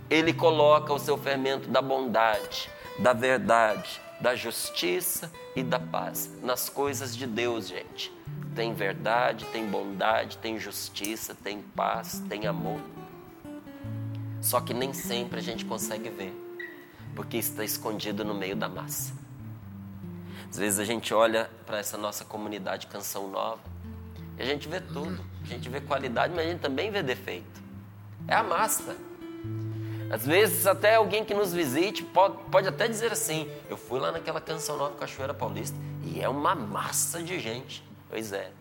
Ele 0.10 0.32
coloca 0.32 0.94
o 0.94 1.00
seu 1.00 1.18
fermento 1.18 1.68
da 1.68 1.82
bondade, 1.82 2.70
da 3.00 3.14
verdade, 3.14 4.00
da 4.20 4.36
justiça 4.36 5.32
e 5.56 5.64
da 5.64 5.80
paz. 5.80 6.32
Nas 6.42 6.70
coisas 6.70 7.16
de 7.16 7.28
Deus, 7.28 7.68
gente. 7.68 8.12
Tem 8.56 8.74
verdade, 8.74 9.46
tem 9.46 9.68
bondade, 9.68 10.38
tem 10.38 10.60
justiça, 10.60 11.36
tem 11.36 11.62
paz, 11.62 12.24
tem 12.28 12.48
amor. 12.48 12.80
Só 14.42 14.60
que 14.62 14.74
nem 14.74 14.94
sempre 14.94 15.40
a 15.40 15.44
gente 15.44 15.66
consegue 15.66 16.10
ver, 16.10 16.34
porque 17.16 17.38
está 17.38 17.64
escondido 17.64 18.24
no 18.26 18.34
meio 18.34 18.56
da 18.56 18.68
massa. 18.68 19.14
Às 20.50 20.58
vezes 20.58 20.80
a 20.80 20.86
gente 20.86 21.14
olha 21.14 21.50
para 21.66 21.78
essa 21.78 21.98
nossa 21.98 22.24
comunidade 22.24 22.88
Canção 22.88 23.28
Nova 23.28 23.60
E 24.40 24.42
a 24.42 24.46
gente 24.46 24.68
vê 24.68 24.80
tudo. 24.80 25.24
A 25.44 25.48
gente 25.48 25.70
vê 25.70 25.82
qualidade, 25.82 26.34
mas 26.34 26.46
a 26.46 26.50
gente 26.50 26.62
também 26.62 26.90
vê 26.90 27.04
defeito. 27.04 27.62
É 28.28 28.36
a 28.36 28.44
massa. 28.44 28.96
Às 30.10 30.26
vezes, 30.26 30.66
até 30.66 30.96
alguém 30.96 31.26
que 31.26 31.34
nos 31.34 31.54
visite 31.54 32.04
pode, 32.04 32.38
pode 32.46 32.68
até 32.68 32.88
dizer 32.88 33.12
assim: 33.12 33.50
Eu 33.70 33.76
fui 33.76 34.00
lá 34.00 34.12
naquela 34.12 34.40
canção 34.40 34.78
nova 34.78 34.96
Cachoeira 34.96 35.34
Paulista 35.34 35.78
e 36.04 36.22
é 36.22 36.30
uma 36.30 36.56
massa 36.56 37.22
de 37.22 37.40
gente. 37.40 37.84
Pois 38.10 38.32
é. 38.32 38.52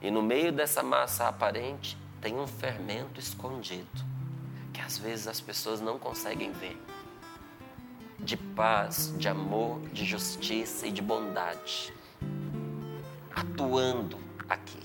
E 0.00 0.10
no 0.10 0.22
meio 0.22 0.52
dessa 0.52 0.82
massa 0.82 1.28
aparente 1.28 1.98
tem 2.20 2.38
um 2.38 2.46
fermento 2.46 3.20
escondido 3.20 3.86
que 4.72 4.80
às 4.80 4.96
vezes 4.96 5.26
as 5.26 5.40
pessoas 5.40 5.80
não 5.80 5.98
conseguem 5.98 6.52
ver. 6.52 6.80
De 8.18 8.36
paz, 8.36 9.12
de 9.18 9.28
amor, 9.28 9.80
de 9.92 10.04
justiça 10.04 10.86
e 10.86 10.92
de 10.92 11.02
bondade. 11.02 11.92
Atuando 13.34 14.18
aqui. 14.48 14.78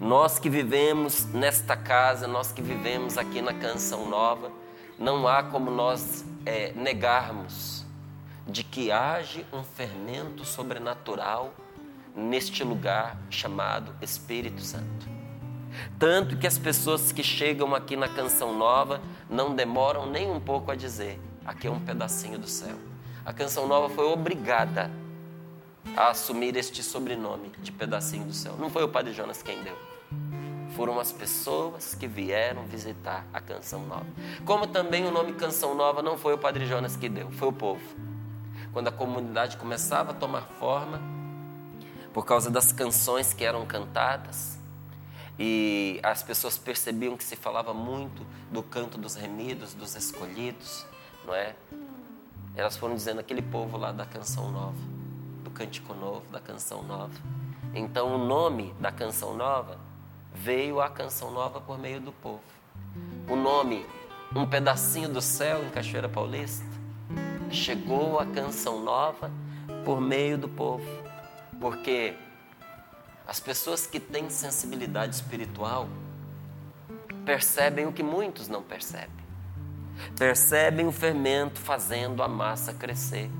Nós 0.00 0.38
que 0.38 0.48
vivemos 0.48 1.24
nesta 1.26 1.76
casa, 1.76 2.26
nós 2.26 2.52
que 2.52 2.62
vivemos 2.62 3.18
aqui 3.18 3.42
na 3.42 3.52
Canção 3.52 4.08
Nova, 4.08 4.50
não 5.02 5.26
há 5.26 5.42
como 5.42 5.68
nós 5.68 6.24
é, 6.46 6.72
negarmos 6.74 7.84
de 8.46 8.62
que 8.62 8.92
age 8.92 9.44
um 9.52 9.64
fermento 9.64 10.44
sobrenatural 10.44 11.52
neste 12.14 12.62
lugar 12.62 13.18
chamado 13.28 13.92
Espírito 14.00 14.62
Santo. 14.62 15.08
Tanto 15.98 16.36
que 16.36 16.46
as 16.46 16.56
pessoas 16.56 17.10
que 17.10 17.22
chegam 17.22 17.74
aqui 17.74 17.96
na 17.96 18.08
Canção 18.08 18.56
Nova 18.56 19.00
não 19.28 19.56
demoram 19.56 20.06
nem 20.06 20.30
um 20.30 20.38
pouco 20.38 20.70
a 20.70 20.76
dizer: 20.76 21.18
aqui 21.44 21.66
é 21.66 21.70
um 21.70 21.80
pedacinho 21.80 22.38
do 22.38 22.46
céu. 22.46 22.76
A 23.24 23.32
Canção 23.32 23.66
Nova 23.66 23.92
foi 23.92 24.04
obrigada 24.04 24.88
a 25.96 26.10
assumir 26.10 26.54
este 26.56 26.80
sobrenome 26.80 27.50
de 27.60 27.72
pedacinho 27.72 28.26
do 28.26 28.32
céu. 28.32 28.56
Não 28.56 28.70
foi 28.70 28.84
o 28.84 28.88
Padre 28.88 29.12
Jonas 29.12 29.42
quem 29.42 29.60
deu. 29.64 29.91
Foram 30.76 30.98
as 30.98 31.12
pessoas 31.12 31.94
que 31.94 32.06
vieram 32.06 32.64
visitar 32.64 33.26
a 33.32 33.40
Canção 33.40 33.84
Nova. 33.86 34.06
Como 34.44 34.66
também 34.66 35.06
o 35.06 35.10
nome 35.10 35.34
Canção 35.34 35.74
Nova 35.74 36.02
não 36.02 36.16
foi 36.16 36.34
o 36.34 36.38
Padre 36.38 36.64
Jonas 36.66 36.96
que 36.96 37.08
deu, 37.08 37.30
foi 37.32 37.48
o 37.48 37.52
povo. 37.52 37.82
Quando 38.72 38.88
a 38.88 38.92
comunidade 38.92 39.58
começava 39.58 40.12
a 40.12 40.14
tomar 40.14 40.42
forma, 40.58 41.00
por 42.12 42.24
causa 42.24 42.50
das 42.50 42.72
canções 42.72 43.34
que 43.34 43.44
eram 43.44 43.66
cantadas, 43.66 44.58
e 45.38 46.00
as 46.02 46.22
pessoas 46.22 46.56
percebiam 46.56 47.16
que 47.16 47.24
se 47.24 47.36
falava 47.36 47.74
muito 47.74 48.24
do 48.50 48.62
canto 48.62 48.96
dos 48.96 49.14
remidos, 49.14 49.74
dos 49.74 49.94
escolhidos, 49.94 50.86
não 51.24 51.34
é? 51.34 51.54
Elas 52.54 52.76
foram 52.76 52.94
dizendo 52.94 53.20
aquele 53.20 53.42
povo 53.42 53.76
lá 53.76 53.92
da 53.92 54.04
canção 54.04 54.50
nova, 54.50 54.76
do 55.42 55.50
cântico 55.50 55.94
novo, 55.94 56.30
da 56.30 56.40
canção 56.40 56.82
nova. 56.82 57.14
Então 57.74 58.14
o 58.14 58.18
nome 58.18 58.74
da 58.78 58.92
canção 58.92 59.34
nova 59.34 59.78
veio 60.42 60.80
a 60.80 60.90
canção 60.90 61.30
nova 61.30 61.60
por 61.60 61.78
meio 61.78 62.00
do 62.00 62.10
povo. 62.10 62.42
O 63.28 63.36
nome 63.36 63.86
Um 64.34 64.46
pedacinho 64.46 65.08
do 65.08 65.20
céu 65.20 65.62
em 65.62 65.68
Cachoeira 65.68 66.08
Paulista 66.08 66.66
chegou 67.50 68.18
a 68.18 68.24
canção 68.24 68.82
nova 68.82 69.30
por 69.84 70.00
meio 70.00 70.38
do 70.38 70.48
povo. 70.48 70.84
Porque 71.60 72.14
as 73.26 73.38
pessoas 73.38 73.86
que 73.86 74.00
têm 74.00 74.30
sensibilidade 74.30 75.14
espiritual 75.14 75.86
percebem 77.24 77.86
o 77.86 77.92
que 77.92 78.02
muitos 78.02 78.48
não 78.48 78.62
percebem. 78.62 79.22
Percebem 80.18 80.86
o 80.86 80.92
fermento 80.92 81.60
fazendo 81.60 82.22
a 82.22 82.26
massa 82.26 82.72
crescer. 82.72 83.30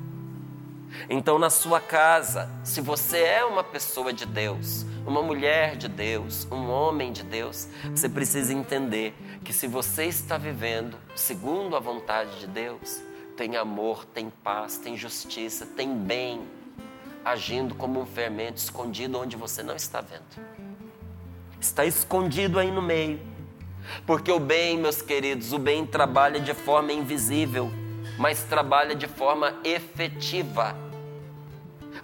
Então, 1.08 1.38
na 1.38 1.50
sua 1.50 1.80
casa, 1.80 2.50
se 2.64 2.80
você 2.80 3.18
é 3.18 3.44
uma 3.44 3.64
pessoa 3.64 4.12
de 4.12 4.26
Deus, 4.26 4.84
uma 5.06 5.22
mulher 5.22 5.76
de 5.76 5.88
Deus, 5.88 6.46
um 6.50 6.70
homem 6.70 7.12
de 7.12 7.22
Deus, 7.22 7.68
você 7.90 8.08
precisa 8.08 8.52
entender 8.52 9.14
que 9.44 9.52
se 9.52 9.66
você 9.66 10.04
está 10.04 10.38
vivendo 10.38 10.96
segundo 11.14 11.76
a 11.76 11.80
vontade 11.80 12.38
de 12.40 12.46
Deus, 12.46 13.02
tem 13.36 13.56
amor, 13.56 14.04
tem 14.04 14.30
paz, 14.30 14.78
tem 14.78 14.96
justiça, 14.96 15.66
tem 15.66 15.94
bem, 15.96 16.42
agindo 17.24 17.74
como 17.74 18.00
um 18.00 18.06
fermento 18.06 18.58
escondido 18.58 19.18
onde 19.18 19.36
você 19.36 19.62
não 19.62 19.74
está 19.74 20.00
vendo. 20.00 20.22
Está 21.60 21.84
escondido 21.84 22.58
aí 22.58 22.70
no 22.70 22.82
meio. 22.82 23.20
Porque 24.06 24.30
o 24.30 24.38
bem, 24.38 24.78
meus 24.78 25.02
queridos, 25.02 25.52
o 25.52 25.58
bem 25.58 25.86
trabalha 25.86 26.40
de 26.40 26.54
forma 26.54 26.92
invisível, 26.92 27.70
mas 28.22 28.44
trabalha 28.44 28.94
de 28.94 29.08
forma 29.08 29.52
efetiva. 29.64 30.76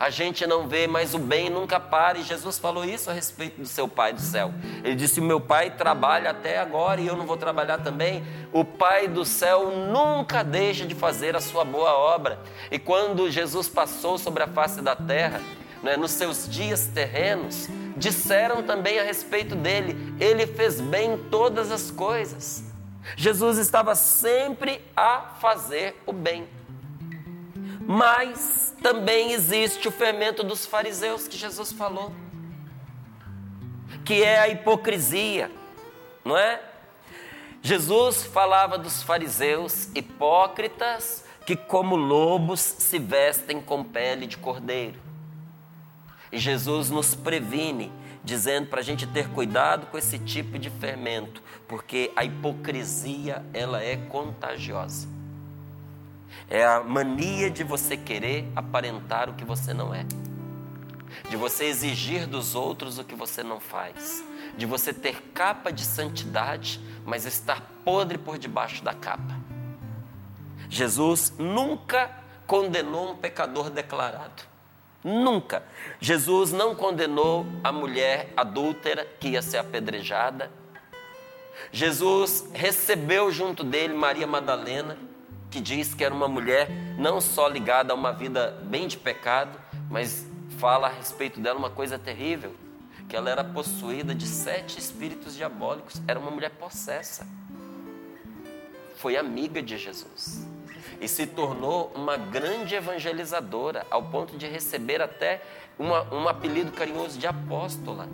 A 0.01 0.11
gente 0.11 0.45
não 0.49 0.67
vê, 0.67 0.85
mas 0.89 1.15
o 1.15 1.19
bem 1.19 1.49
nunca 1.49 1.79
para. 1.79 2.19
E 2.19 2.25
Jesus 2.25 2.59
falou 2.59 2.85
isso 2.85 3.09
a 3.09 3.13
respeito 3.13 3.61
do 3.61 3.69
seu 3.69 3.87
Pai 3.87 4.13
do 4.13 4.21
céu. 4.21 4.53
Ele 4.83 4.97
disse: 4.97 5.21
meu 5.21 5.41
Pai 5.41 5.71
trabalha 5.71 6.31
até 6.31 6.59
agora 6.59 7.01
e 7.01 7.07
eu 7.07 7.17
não 7.17 7.25
vou 7.25 7.37
trabalhar 7.37 7.79
também. 7.79 8.25
O 8.53 8.65
Pai 8.65 9.07
do 9.07 9.25
céu 9.25 9.71
nunca 9.71 10.43
deixa 10.43 10.85
de 10.85 10.95
fazer 10.95 11.37
a 11.37 11.41
sua 11.41 11.65
boa 11.65 11.93
obra. 11.93 12.41
E 12.69 12.81
quando 12.81 13.31
Jesus 13.31 13.69
passou 13.69 14.19
sobre 14.19 14.43
a 14.43 14.49
face 14.49 14.83
da 14.83 14.97
terra, 14.97 15.41
né, 15.85 15.97
nos 15.97 16.11
seus 16.11 16.49
dias 16.49 16.89
terrenos, 16.89 17.69
disseram 17.97 18.65
também 18.65 18.99
a 18.99 19.05
respeito 19.05 19.55
dele: 19.55 20.17
Ele 20.19 20.49
fez 20.49 20.81
bem 20.81 21.17
todas 21.31 21.71
as 21.71 21.93
coisas. 21.93 22.68
Jesus 23.17 23.59
estava 23.59 23.95
sempre 23.95 24.85
a 24.97 25.35
fazer 25.41 25.97
o 26.07 26.13
bem. 26.13 26.49
Mas 27.87 28.75
também 28.83 29.33
existe 29.33 29.89
o 29.89 29.91
fermento 29.91 30.43
dos 30.43 30.67
fariseus 30.67 31.27
que 31.27 31.37
Jesus 31.37 31.73
falou, 31.73 32.13
que 34.05 34.23
é 34.23 34.41
a 34.41 34.49
hipocrisia, 34.49 35.51
não 36.25 36.37
é? 36.37 36.61
Jesus 37.63 38.25
falava 38.25 38.79
dos 38.79 39.03
fariseus 39.03 39.89
hipócritas 39.95 41.25
que, 41.45 41.57
como 41.57 41.97
lobos, 41.97 42.61
se 42.61 42.99
vestem 42.99 43.61
com 43.61 43.83
pele 43.83 44.27
de 44.27 44.37
cordeiro. 44.37 45.01
E 46.31 46.39
Jesus 46.39 46.91
nos 46.91 47.15
previne, 47.15 47.91
dizendo 48.29 48.67
para 48.67 48.81
a 48.81 48.85
gente 48.85 49.07
ter 49.07 49.27
cuidado 49.31 49.87
com 49.87 49.97
esse 49.97 50.19
tipo 50.19 50.59
de 50.59 50.69
fermento, 50.69 51.43
porque 51.67 52.13
a 52.15 52.23
hipocrisia 52.25 53.43
ela 53.55 53.83
é 53.83 53.97
contagiosa. 53.97 55.09
É 56.51 56.63
a 56.63 56.85
mania 56.85 57.51
de 57.51 57.65
você 57.65 57.97
querer 57.97 58.47
aparentar 58.55 59.31
o 59.31 59.35
que 59.35 59.47
você 59.47 59.73
não 59.73 59.95
é. 59.95 60.05
De 61.31 61.39
você 61.39 61.65
exigir 61.65 62.27
dos 62.27 62.55
outros 62.55 62.99
o 62.99 63.05
que 63.05 63.15
você 63.15 63.43
não 63.43 63.59
faz. 63.59 64.23
De 64.59 64.67
você 64.67 64.93
ter 64.93 65.23
capa 65.33 65.73
de 65.73 65.87
santidade, 65.87 66.83
mas 67.07 67.25
estar 67.25 67.63
podre 67.83 68.19
por 68.19 68.37
debaixo 68.37 68.85
da 68.85 68.93
capa. 68.93 69.41
Jesus 70.69 71.33
nunca 71.39 72.11
condenou 72.47 73.13
um 73.13 73.17
pecador 73.17 73.71
declarado. 73.71 74.58
Nunca. 75.03 75.63
Jesus 76.01 76.53
não 76.53 76.75
condenou 76.75 77.47
a 77.63 77.71
mulher 77.71 78.33
adúltera 78.37 79.07
que 79.21 79.29
ia 79.29 79.43
ser 79.43 79.59
apedrejada. 79.59 80.51
Jesus 81.71 82.49
recebeu 82.53 83.31
junto 83.31 83.63
dele 83.63 83.95
Maria 83.95 84.27
Madalena 84.27 84.97
que 85.51 85.61
diz 85.61 85.95
que 85.95 86.05
era 86.05 86.15
uma 86.15 86.29
mulher 86.29 86.69
não 86.99 87.21
só 87.21 87.49
ligada 87.49 87.93
a 87.93 87.97
uma 87.97 88.13
vida 88.13 88.51
bem 88.65 88.87
de 88.87 88.99
pecado, 88.99 89.59
mas 89.91 90.27
fala 90.59 90.89
a 90.89 90.91
respeito 90.91 91.41
dela 91.41 91.59
uma 91.59 91.71
coisa 91.71 91.99
terrível, 91.99 92.55
que 93.09 93.17
ela 93.17 93.31
era 93.31 93.43
possuída 93.43 94.15
de 94.15 94.27
sete 94.27 94.79
espíritos 94.79 95.35
diabólicos, 95.35 96.03
era 96.07 96.19
uma 96.19 96.31
mulher 96.31 96.51
possessa. 96.51 97.27
Foi 98.97 99.17
amiga 99.17 99.63
de 99.63 99.79
Jesus 99.79 100.47
e 101.01 101.09
se 101.09 101.27
tornou 101.27 101.93
uma 101.95 102.17
grande 102.17 102.75
evangelizadora, 102.75 103.87
ao 103.91 104.03
ponto 104.05 104.37
de 104.37 104.47
receber 104.47 105.01
até 105.01 105.43
uma, 105.79 106.03
um 106.15 106.29
apelido 106.29 106.73
carinhoso 106.73 107.19
de 107.19 107.27
apóstola. 107.27 108.09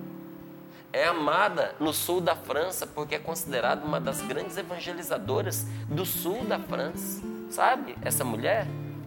É 0.93 1.07
amada 1.07 1.75
no 1.81 1.93
sul 1.93 2.21
da 2.21 2.37
França 2.37 2.87
porque 2.87 3.16
é 3.16 3.19
considerada 3.19 3.85
uma 3.85 4.00
das 4.00 4.23
grandes 4.23 4.57
evangelizadoras 4.57 5.66
do 5.88 6.07
sul 6.07 6.45
da 6.45 6.59
França. 6.59 7.21
Sabe, 7.50 7.97
essa 8.02 8.25
mulher 8.25 8.66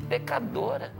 pecadora. 0.10 0.92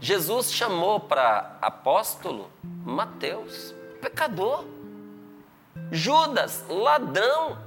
Jesus 0.00 0.52
chamou 0.52 0.98
para 0.98 1.56
apóstolo 1.60 2.50
Mateus, 2.84 3.72
pecador. 4.00 4.64
Judas, 5.92 6.64
ladrão. 6.68 7.58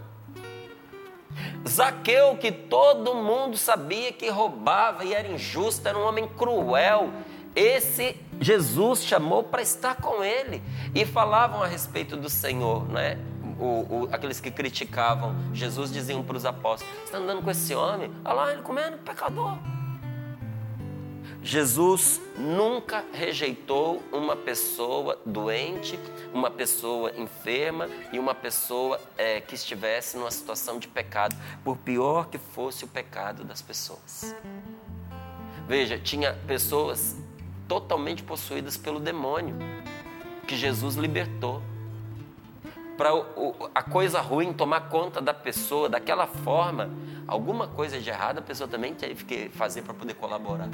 Zaqueu, 1.68 2.38
que 2.38 2.51
todo 2.51 3.15
mundo 3.15 3.58
sabia 3.58 4.12
que 4.12 4.30
roubava 4.30 5.04
e 5.04 5.13
era 5.13 5.27
injusto, 5.27 5.88
era 5.88 5.98
um 5.98 6.06
homem 6.06 6.27
cruel. 6.27 7.12
Esse 7.56 8.20
Jesus 8.39 9.04
chamou 9.04 9.44
para 9.44 9.62
estar 9.62 9.96
com 9.96 10.24
ele 10.24 10.62
e 10.94 11.06
falavam 11.06 11.63
a 11.63 11.68
respeito 11.68 12.18
do 12.18 12.30
Senhor, 12.30 12.88
né? 12.89 13.18
O, 13.58 13.63
o, 13.63 14.10
aqueles 14.12 14.42
que 14.42 14.51
criticavam 14.51 15.34
Jesus 15.54 15.89
diziam 15.92 16.22
para 16.22 16.36
os 16.36 16.46
apóstolos: 16.46 16.94
está 17.06 17.18
andando 17.18 17.42
com 17.42 17.50
esse 17.50 17.74
homem? 17.74 18.12
Olha 18.25 18.34
lá, 18.34 18.51
ele 18.51 18.62
comendo 18.62 18.98
pecador. 18.98 19.58
Jesus 21.46 22.20
nunca 22.36 23.06
rejeitou 23.14 24.02
uma 24.12 24.36
pessoa 24.36 25.20
doente, 25.24 26.00
uma 26.34 26.50
pessoa 26.50 27.12
enferma 27.16 27.88
e 28.12 28.18
uma 28.18 28.34
pessoa 28.34 29.00
é, 29.16 29.40
que 29.40 29.54
estivesse 29.54 30.18
numa 30.18 30.32
situação 30.32 30.80
de 30.80 30.88
pecado, 30.88 31.36
por 31.64 31.78
pior 31.78 32.30
que 32.30 32.40
fosse 32.40 32.84
o 32.84 32.88
pecado 32.88 33.44
das 33.44 33.62
pessoas. 33.62 34.36
Veja, 35.68 36.00
tinha 36.00 36.34
pessoas 36.48 37.16
totalmente 37.68 38.24
possuídas 38.24 38.75
pelo 38.75 39.00
demônio, 39.00 39.56
que 40.48 40.58
Jesus 40.58 40.96
libertou. 40.96 41.62
Para 42.98 43.12
a 43.75 43.84
coisa 43.84 44.20
ruim 44.20 44.52
tomar 44.52 44.90
conta 44.90 45.22
da 45.22 45.34
pessoa 45.34 45.88
daquela 45.88 46.25
forma, 46.25 46.90
alguma 47.28 47.68
coisa 47.68 48.02
de 48.02 48.10
errado 48.10 48.40
a 48.40 48.42
pessoa 48.42 48.68
também 48.68 48.96
teve 48.96 49.25
que 49.25 49.50
fazer 49.50 49.84
para 49.84 49.94
poder 49.94 50.16
colaborar. 50.16 50.70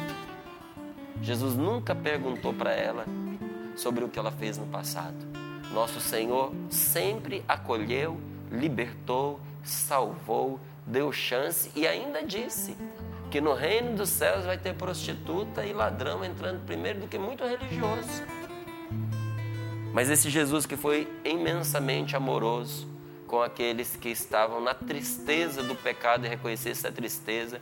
Jesus 1.21 1.55
nunca 1.55 1.93
perguntou 1.93 2.53
para 2.53 2.71
ela 2.71 3.05
sobre 3.75 4.03
o 4.03 4.09
que 4.09 4.19
ela 4.19 4.31
fez 4.31 4.57
no 4.57 4.65
passado. 4.65 5.15
Nosso 5.73 5.99
Senhor 5.99 6.53
sempre 6.69 7.43
acolheu, 7.47 8.19
libertou, 8.51 9.39
salvou, 9.63 10.59
deu 10.85 11.11
chance 11.11 11.71
e 11.75 11.87
ainda 11.87 12.23
disse: 12.23 12.75
que 13.31 13.39
no 13.39 13.53
reino 13.53 13.95
dos 13.95 14.09
céus 14.09 14.43
vai 14.43 14.57
ter 14.57 14.75
prostituta 14.75 15.65
e 15.65 15.71
ladrão 15.71 16.23
entrando 16.23 16.65
primeiro 16.65 16.99
do 16.99 17.07
que 17.07 17.17
muito 17.17 17.45
religioso. 17.45 18.23
Mas 19.93 20.09
esse 20.09 20.29
Jesus 20.29 20.65
que 20.65 20.75
foi 20.75 21.07
imensamente 21.23 22.13
amoroso 22.13 22.89
com 23.27 23.41
aqueles 23.41 23.95
que 23.95 24.09
estavam 24.09 24.59
na 24.59 24.73
tristeza 24.73 25.63
do 25.63 25.73
pecado 25.73 26.25
e 26.25 26.29
reconhecer 26.29 26.71
essa 26.71 26.91
tristeza, 26.91 27.61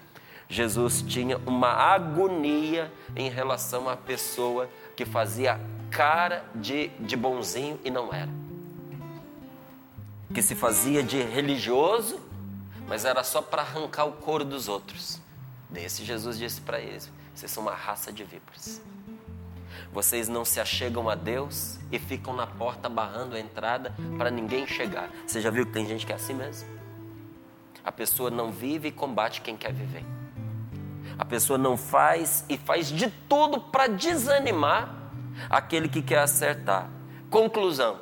Jesus 0.50 1.04
tinha 1.04 1.38
uma 1.46 1.70
agonia 1.70 2.92
em 3.16 3.30
relação 3.30 3.88
à 3.88 3.96
pessoa 3.96 4.68
que 4.96 5.06
fazia 5.06 5.62
cara 5.92 6.44
de, 6.56 6.88
de 7.00 7.16
bonzinho 7.16 7.80
e 7.84 7.92
não 7.92 8.12
era. 8.12 8.32
Que 10.34 10.42
se 10.42 10.56
fazia 10.56 11.04
de 11.04 11.22
religioso, 11.22 12.20
mas 12.88 13.06
era 13.06 13.24
só 13.24 13.44
para 13.44 13.62
arrancar 13.62 14.06
o 14.06 14.14
couro 14.14 14.44
dos 14.44 14.68
outros. 14.68 15.22
Desse 15.70 16.04
Jesus 16.04 16.40
disse 16.40 16.60
para 16.62 16.80
eles: 16.80 17.12
vocês 17.36 17.52
são 17.52 17.62
uma 17.62 17.76
raça 17.76 18.12
de 18.12 18.24
víboras. 18.24 18.82
Vocês 19.94 20.28
não 20.28 20.44
se 20.44 20.60
achegam 20.60 21.10
a 21.10 21.16
Deus 21.16 21.80
e 21.92 22.00
ficam 22.00 22.36
na 22.36 22.48
porta 22.48 22.90
barrando 22.90 23.36
a 23.36 23.40
entrada 23.40 23.94
para 24.18 24.32
ninguém 24.32 24.66
chegar. 24.66 25.10
Você 25.28 25.42
já 25.42 25.52
viu 25.52 25.66
que 25.66 25.72
tem 25.72 25.88
gente 25.88 26.06
que 26.06 26.12
é 26.12 26.16
assim 26.16 26.34
mesmo? 26.34 26.68
A 27.84 27.92
pessoa 27.92 28.30
não 28.30 28.52
vive 28.52 28.88
e 28.88 28.92
combate 28.92 29.42
quem 29.42 29.56
quer 29.56 29.74
viver. 29.74 30.04
A 31.20 31.26
pessoa 31.26 31.60
não 31.60 31.76
faz 31.76 32.46
e 32.48 32.58
faz 32.58 32.88
de 32.88 33.12
tudo 33.28 33.60
para 33.60 33.88
desanimar 33.88 34.96
aquele 35.50 35.90
que 35.90 36.02
quer 36.02 36.20
acertar. 36.20 36.90
Conclusão: 37.30 38.00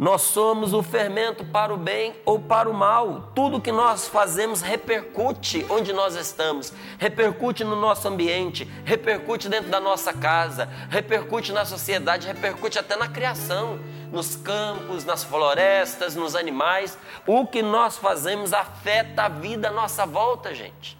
nós 0.00 0.22
somos 0.22 0.72
o 0.72 0.82
fermento 0.82 1.44
para 1.44 1.72
o 1.72 1.76
bem 1.76 2.14
ou 2.24 2.40
para 2.40 2.68
o 2.70 2.72
mal. 2.74 3.30
Tudo 3.34 3.60
que 3.60 3.70
nós 3.70 4.08
fazemos 4.08 4.62
repercute 4.62 5.64
onde 5.68 5.92
nós 5.92 6.16
estamos, 6.16 6.72
repercute 6.98 7.62
no 7.62 7.76
nosso 7.76 8.08
ambiente, 8.08 8.64
repercute 8.84 9.48
dentro 9.48 9.70
da 9.70 9.78
nossa 9.78 10.12
casa, 10.12 10.68
repercute 10.88 11.52
na 11.52 11.64
sociedade, 11.64 12.26
repercute 12.26 12.78
até 12.78 12.96
na 12.96 13.08
criação, 13.08 13.78
nos 14.10 14.36
campos, 14.36 15.04
nas 15.04 15.22
florestas, 15.22 16.16
nos 16.16 16.34
animais. 16.34 16.98
O 17.26 17.46
que 17.46 17.62
nós 17.62 17.96
fazemos 17.96 18.52
afeta 18.52 19.24
a 19.24 19.28
vida 19.28 19.68
à 19.68 19.72
nossa 19.72 20.04
volta, 20.04 20.54
gente. 20.54 20.99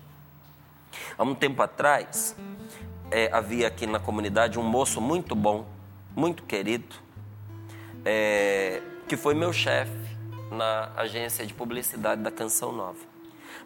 Há 1.20 1.22
um 1.22 1.34
tempo 1.34 1.60
atrás, 1.60 2.34
é, 3.10 3.28
havia 3.30 3.68
aqui 3.68 3.86
na 3.86 4.00
comunidade 4.00 4.58
um 4.58 4.62
moço 4.62 5.02
muito 5.02 5.34
bom, 5.34 5.66
muito 6.16 6.44
querido. 6.44 6.96
É, 8.06 8.80
que 9.06 9.18
foi 9.18 9.34
meu 9.34 9.52
chefe 9.52 9.92
na 10.50 10.90
agência 10.96 11.44
de 11.44 11.52
publicidade 11.52 12.22
da 12.22 12.30
Canção 12.30 12.72
Nova. 12.72 13.04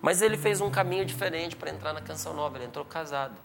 Mas 0.03 0.21
ele 0.21 0.37
fez 0.37 0.61
um 0.61 0.69
caminho 0.69 1.05
diferente 1.05 1.55
para 1.55 1.71
entrar 1.71 1.93
na 1.93 2.01
Canção 2.01 2.35
Nova, 2.35 2.59
ele 2.59 2.65
entrou 2.65 2.85
casado. 2.85 3.37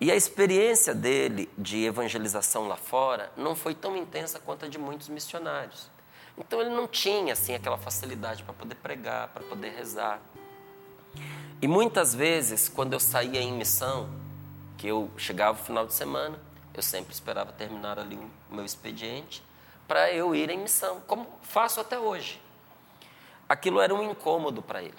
E 0.00 0.10
a 0.10 0.16
experiência 0.16 0.92
dele 0.92 1.48
de 1.56 1.84
evangelização 1.84 2.66
lá 2.66 2.76
fora 2.76 3.30
não 3.36 3.54
foi 3.54 3.76
tão 3.76 3.96
intensa 3.96 4.40
quanto 4.40 4.64
a 4.64 4.68
de 4.68 4.76
muitos 4.76 5.08
missionários. 5.08 5.88
Então 6.36 6.60
ele 6.60 6.70
não 6.70 6.88
tinha 6.88 7.34
assim 7.34 7.54
aquela 7.54 7.78
facilidade 7.78 8.42
para 8.42 8.54
poder 8.54 8.74
pregar, 8.74 9.28
para 9.28 9.44
poder 9.44 9.70
rezar. 9.70 10.20
E 11.64 11.66
muitas 11.66 12.14
vezes, 12.14 12.68
quando 12.68 12.92
eu 12.92 13.00
saía 13.00 13.40
em 13.40 13.50
missão, 13.50 14.06
que 14.76 14.86
eu 14.86 15.10
chegava 15.16 15.56
no 15.56 15.64
final 15.64 15.86
de 15.86 15.94
semana, 15.94 16.38
eu 16.74 16.82
sempre 16.82 17.14
esperava 17.14 17.52
terminar 17.52 17.98
ali 17.98 18.16
o 18.50 18.54
meu 18.54 18.66
expediente 18.66 19.42
para 19.88 20.12
eu 20.12 20.34
ir 20.34 20.50
em 20.50 20.58
missão, 20.58 21.00
como 21.06 21.26
faço 21.40 21.80
até 21.80 21.98
hoje. 21.98 22.38
Aquilo 23.48 23.80
era 23.80 23.94
um 23.94 24.10
incômodo 24.10 24.60
para 24.60 24.82
ele. 24.82 24.92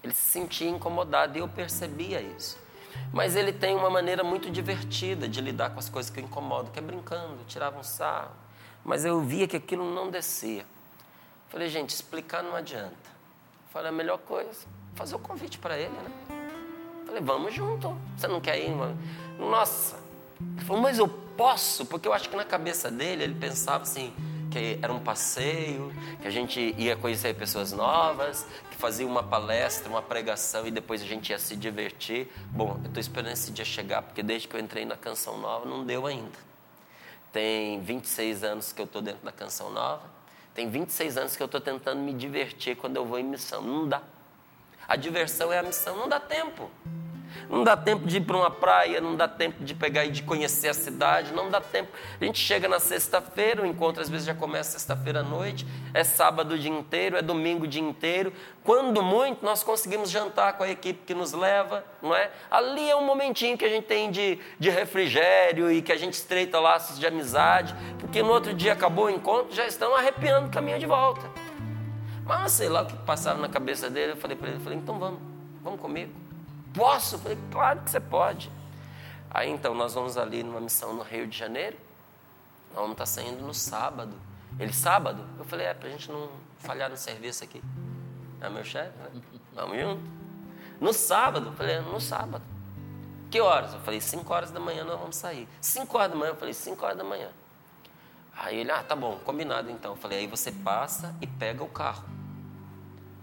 Ele 0.00 0.14
se 0.14 0.20
sentia 0.20 0.70
incomodado 0.70 1.36
e 1.36 1.40
eu 1.40 1.48
percebia 1.48 2.22
isso. 2.22 2.56
Mas 3.12 3.34
ele 3.34 3.52
tem 3.52 3.74
uma 3.74 3.90
maneira 3.90 4.22
muito 4.22 4.48
divertida 4.52 5.28
de 5.28 5.40
lidar 5.40 5.70
com 5.70 5.80
as 5.80 5.88
coisas 5.88 6.12
que 6.12 6.20
o 6.20 6.22
incomodam, 6.22 6.70
que 6.70 6.78
é 6.78 6.82
brincando, 6.82 7.38
tirava 7.48 7.76
um 7.76 7.82
sarro. 7.82 8.30
Mas 8.84 9.04
eu 9.04 9.20
via 9.20 9.48
que 9.48 9.56
aquilo 9.56 9.92
não 9.92 10.12
descia. 10.12 10.64
Falei, 11.48 11.68
gente, 11.68 11.90
explicar 11.90 12.44
não 12.44 12.54
adianta. 12.54 13.10
Falei, 13.72 13.88
a 13.88 13.92
melhor 13.92 14.18
coisa, 14.18 14.77
fazer 14.98 15.14
o 15.14 15.18
convite 15.20 15.58
para 15.58 15.78
ele, 15.78 15.92
né? 15.92 16.10
Falei, 17.06 17.22
vamos 17.22 17.54
junto. 17.54 17.96
Você 18.16 18.26
não 18.26 18.40
quer 18.40 18.58
ir? 18.58 18.74
Nossa. 19.38 19.96
Ele 20.56 20.64
falou, 20.64 20.82
mas 20.82 20.98
eu 20.98 21.08
posso, 21.08 21.86
porque 21.86 22.08
eu 22.08 22.12
acho 22.12 22.28
que 22.28 22.36
na 22.36 22.44
cabeça 22.44 22.90
dele 22.90 23.22
ele 23.22 23.34
pensava 23.34 23.84
assim, 23.84 24.12
que 24.50 24.76
era 24.82 24.92
um 24.92 24.98
passeio, 24.98 25.92
que 26.20 26.26
a 26.26 26.30
gente 26.30 26.74
ia 26.76 26.96
conhecer 26.96 27.34
pessoas 27.34 27.72
novas, 27.72 28.44
que 28.70 28.76
fazia 28.76 29.06
uma 29.06 29.22
palestra, 29.22 29.88
uma 29.88 30.02
pregação 30.02 30.66
e 30.66 30.70
depois 30.70 31.00
a 31.00 31.06
gente 31.06 31.30
ia 31.30 31.38
se 31.38 31.54
divertir. 31.54 32.28
Bom, 32.50 32.78
eu 32.82 32.88
estou 32.88 33.00
esperando 33.00 33.32
esse 33.32 33.52
dia 33.52 33.64
chegar, 33.64 34.02
porque 34.02 34.22
desde 34.22 34.48
que 34.48 34.56
eu 34.56 34.60
entrei 34.60 34.84
na 34.84 34.96
Canção 34.96 35.38
Nova 35.38 35.64
não 35.64 35.84
deu 35.84 36.06
ainda. 36.06 36.48
Tem 37.32 37.80
26 37.80 38.42
anos 38.42 38.72
que 38.72 38.80
eu 38.80 38.86
estou 38.86 39.00
dentro 39.00 39.24
da 39.24 39.30
Canção 39.30 39.70
Nova, 39.70 40.02
tem 40.54 40.68
26 40.68 41.16
anos 41.18 41.36
que 41.36 41.42
eu 41.42 41.46
estou 41.46 41.60
tentando 41.60 42.00
me 42.00 42.12
divertir 42.12 42.76
quando 42.76 42.96
eu 42.96 43.04
vou 43.04 43.18
em 43.18 43.24
missão. 43.24 43.62
Não 43.62 43.86
dá. 43.86 44.02
A 44.88 44.96
diversão 44.96 45.52
é 45.52 45.58
a 45.58 45.62
missão, 45.62 45.94
não 45.98 46.08
dá 46.08 46.18
tempo. 46.18 46.70
Não 47.48 47.62
dá 47.62 47.76
tempo 47.76 48.06
de 48.06 48.16
ir 48.16 48.20
para 48.22 48.36
uma 48.36 48.50
praia, 48.50 49.02
não 49.02 49.14
dá 49.14 49.28
tempo 49.28 49.62
de 49.62 49.74
pegar 49.74 50.06
e 50.06 50.10
de 50.10 50.22
conhecer 50.22 50.68
a 50.68 50.74
cidade, 50.74 51.32
não 51.32 51.50
dá 51.50 51.60
tempo. 51.60 51.90
A 52.18 52.24
gente 52.24 52.38
chega 52.38 52.66
na 52.66 52.80
sexta-feira, 52.80 53.62
o 53.62 53.66
encontro 53.66 54.00
às 54.00 54.08
vezes 54.08 54.26
já 54.26 54.34
começa 54.34 54.72
sexta-feira 54.72 55.20
à 55.20 55.22
noite, 55.22 55.66
é 55.92 56.02
sábado 56.04 56.54
o 56.54 56.58
dia 56.58 56.70
inteiro, 56.70 57.18
é 57.18 57.22
domingo 57.22 57.64
o 57.64 57.66
dia 57.66 57.82
inteiro. 57.82 58.32
Quando 58.64 59.02
muito, 59.02 59.44
nós 59.44 59.62
conseguimos 59.62 60.10
jantar 60.10 60.54
com 60.54 60.64
a 60.64 60.70
equipe 60.70 61.00
que 61.04 61.14
nos 61.14 61.32
leva, 61.32 61.84
não 62.00 62.14
é? 62.14 62.30
Ali 62.50 62.88
é 62.88 62.96
um 62.96 63.04
momentinho 63.04 63.58
que 63.58 63.64
a 63.64 63.68
gente 63.68 63.84
tem 63.84 64.10
de, 64.10 64.38
de 64.58 64.70
refrigério 64.70 65.70
e 65.70 65.82
que 65.82 65.92
a 65.92 65.96
gente 65.96 66.14
estreita 66.14 66.58
laços 66.58 66.98
de 66.98 67.06
amizade, 67.06 67.74
porque 67.98 68.22
no 68.22 68.30
outro 68.30 68.54
dia 68.54 68.72
acabou 68.72 69.06
o 69.06 69.10
encontro, 69.10 69.54
já 69.54 69.66
estão 69.66 69.94
arrepiando 69.94 70.48
o 70.48 70.50
caminho 70.50 70.78
de 70.78 70.86
volta. 70.86 71.47
Mas 72.28 72.52
sei 72.52 72.68
lá 72.68 72.82
o 72.82 72.86
que 72.86 72.94
passava 72.98 73.40
na 73.40 73.48
cabeça 73.48 73.88
dele, 73.88 74.12
eu 74.12 74.16
falei 74.18 74.36
para 74.36 74.50
ele, 74.50 74.60
falei, 74.60 74.78
então 74.78 74.98
vamos, 74.98 75.18
vamos 75.64 75.80
comigo. 75.80 76.12
Posso? 76.74 77.14
Eu 77.14 77.20
falei, 77.20 77.38
claro 77.50 77.80
que 77.80 77.90
você 77.90 77.98
pode. 77.98 78.52
Aí 79.30 79.48
então 79.48 79.74
nós 79.74 79.94
vamos 79.94 80.18
ali 80.18 80.42
numa 80.42 80.60
missão 80.60 80.92
no 80.92 81.02
Rio 81.02 81.26
de 81.26 81.38
Janeiro. 81.38 81.78
Nós 82.68 82.80
vamos 82.80 82.92
estar 82.92 83.06
saindo 83.06 83.42
no 83.42 83.54
sábado. 83.54 84.14
Ele, 84.60 84.74
sábado? 84.74 85.24
Eu 85.38 85.44
falei, 85.46 85.68
é, 85.68 85.72
pra 85.72 85.88
gente 85.88 86.12
não 86.12 86.28
falhar 86.58 86.90
no 86.90 86.98
serviço 86.98 87.44
aqui. 87.44 87.62
É 88.42 88.50
meu 88.50 88.62
chefe, 88.62 88.92
né? 88.98 89.22
Vamos 89.54 89.80
junto. 89.80 90.02
No 90.78 90.92
sábado? 90.92 91.46
Eu 91.46 91.52
falei, 91.54 91.76
é, 91.76 91.80
no 91.80 91.98
sábado. 91.98 92.44
Que 93.30 93.40
horas? 93.40 93.72
Eu 93.72 93.80
falei, 93.80 94.02
5 94.02 94.30
horas 94.34 94.50
da 94.50 94.60
manhã 94.60 94.84
nós 94.84 95.00
vamos 95.00 95.16
sair. 95.16 95.48
5 95.62 95.96
horas 95.96 96.10
da 96.10 96.16
manhã? 96.18 96.32
Eu 96.32 96.36
falei, 96.36 96.52
5 96.52 96.84
horas 96.84 96.98
da 96.98 97.04
manhã. 97.04 97.30
Aí 98.36 98.58
ele, 98.58 98.70
ah, 98.70 98.82
tá 98.82 98.94
bom, 98.94 99.18
combinado 99.24 99.70
então. 99.70 99.92
Eu 99.92 99.96
falei, 99.96 100.18
aí 100.18 100.26
você 100.26 100.52
passa 100.52 101.14
e 101.22 101.26
pega 101.26 101.64
o 101.64 101.68
carro. 101.68 102.17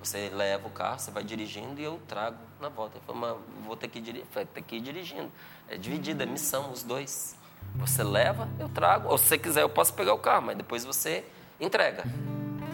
Você 0.05 0.29
leva 0.29 0.67
o 0.67 0.69
carro, 0.69 0.99
você 0.99 1.09
vai 1.09 1.23
dirigindo 1.23 1.81
e 1.81 1.83
eu 1.83 1.99
trago 2.07 2.37
na 2.61 2.69
volta. 2.69 2.97
Ele 2.97 3.05
falou, 3.07 3.21
mas 3.21 3.65
vou 3.65 3.75
ter 3.75 3.87
que, 3.87 3.99
ter 4.01 4.61
que 4.61 4.75
ir 4.75 4.81
dirigindo. 4.81 5.31
É 5.67 5.77
dividida, 5.77 6.23
é 6.23 6.27
missão, 6.27 6.71
os 6.71 6.83
dois. 6.83 7.35
Você 7.73 8.03
leva, 8.03 8.47
eu 8.59 8.69
trago. 8.69 9.09
Ou 9.09 9.17
se 9.17 9.25
você 9.25 9.37
quiser, 9.39 9.63
eu 9.63 9.69
posso 9.69 9.95
pegar 9.95 10.13
o 10.13 10.19
carro, 10.19 10.43
mas 10.45 10.57
depois 10.57 10.85
você 10.85 11.25
entrega. 11.59 12.03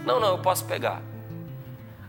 Não, 0.06 0.20
não, 0.20 0.32
eu 0.32 0.40
posso 0.40 0.66
pegar. 0.66 1.02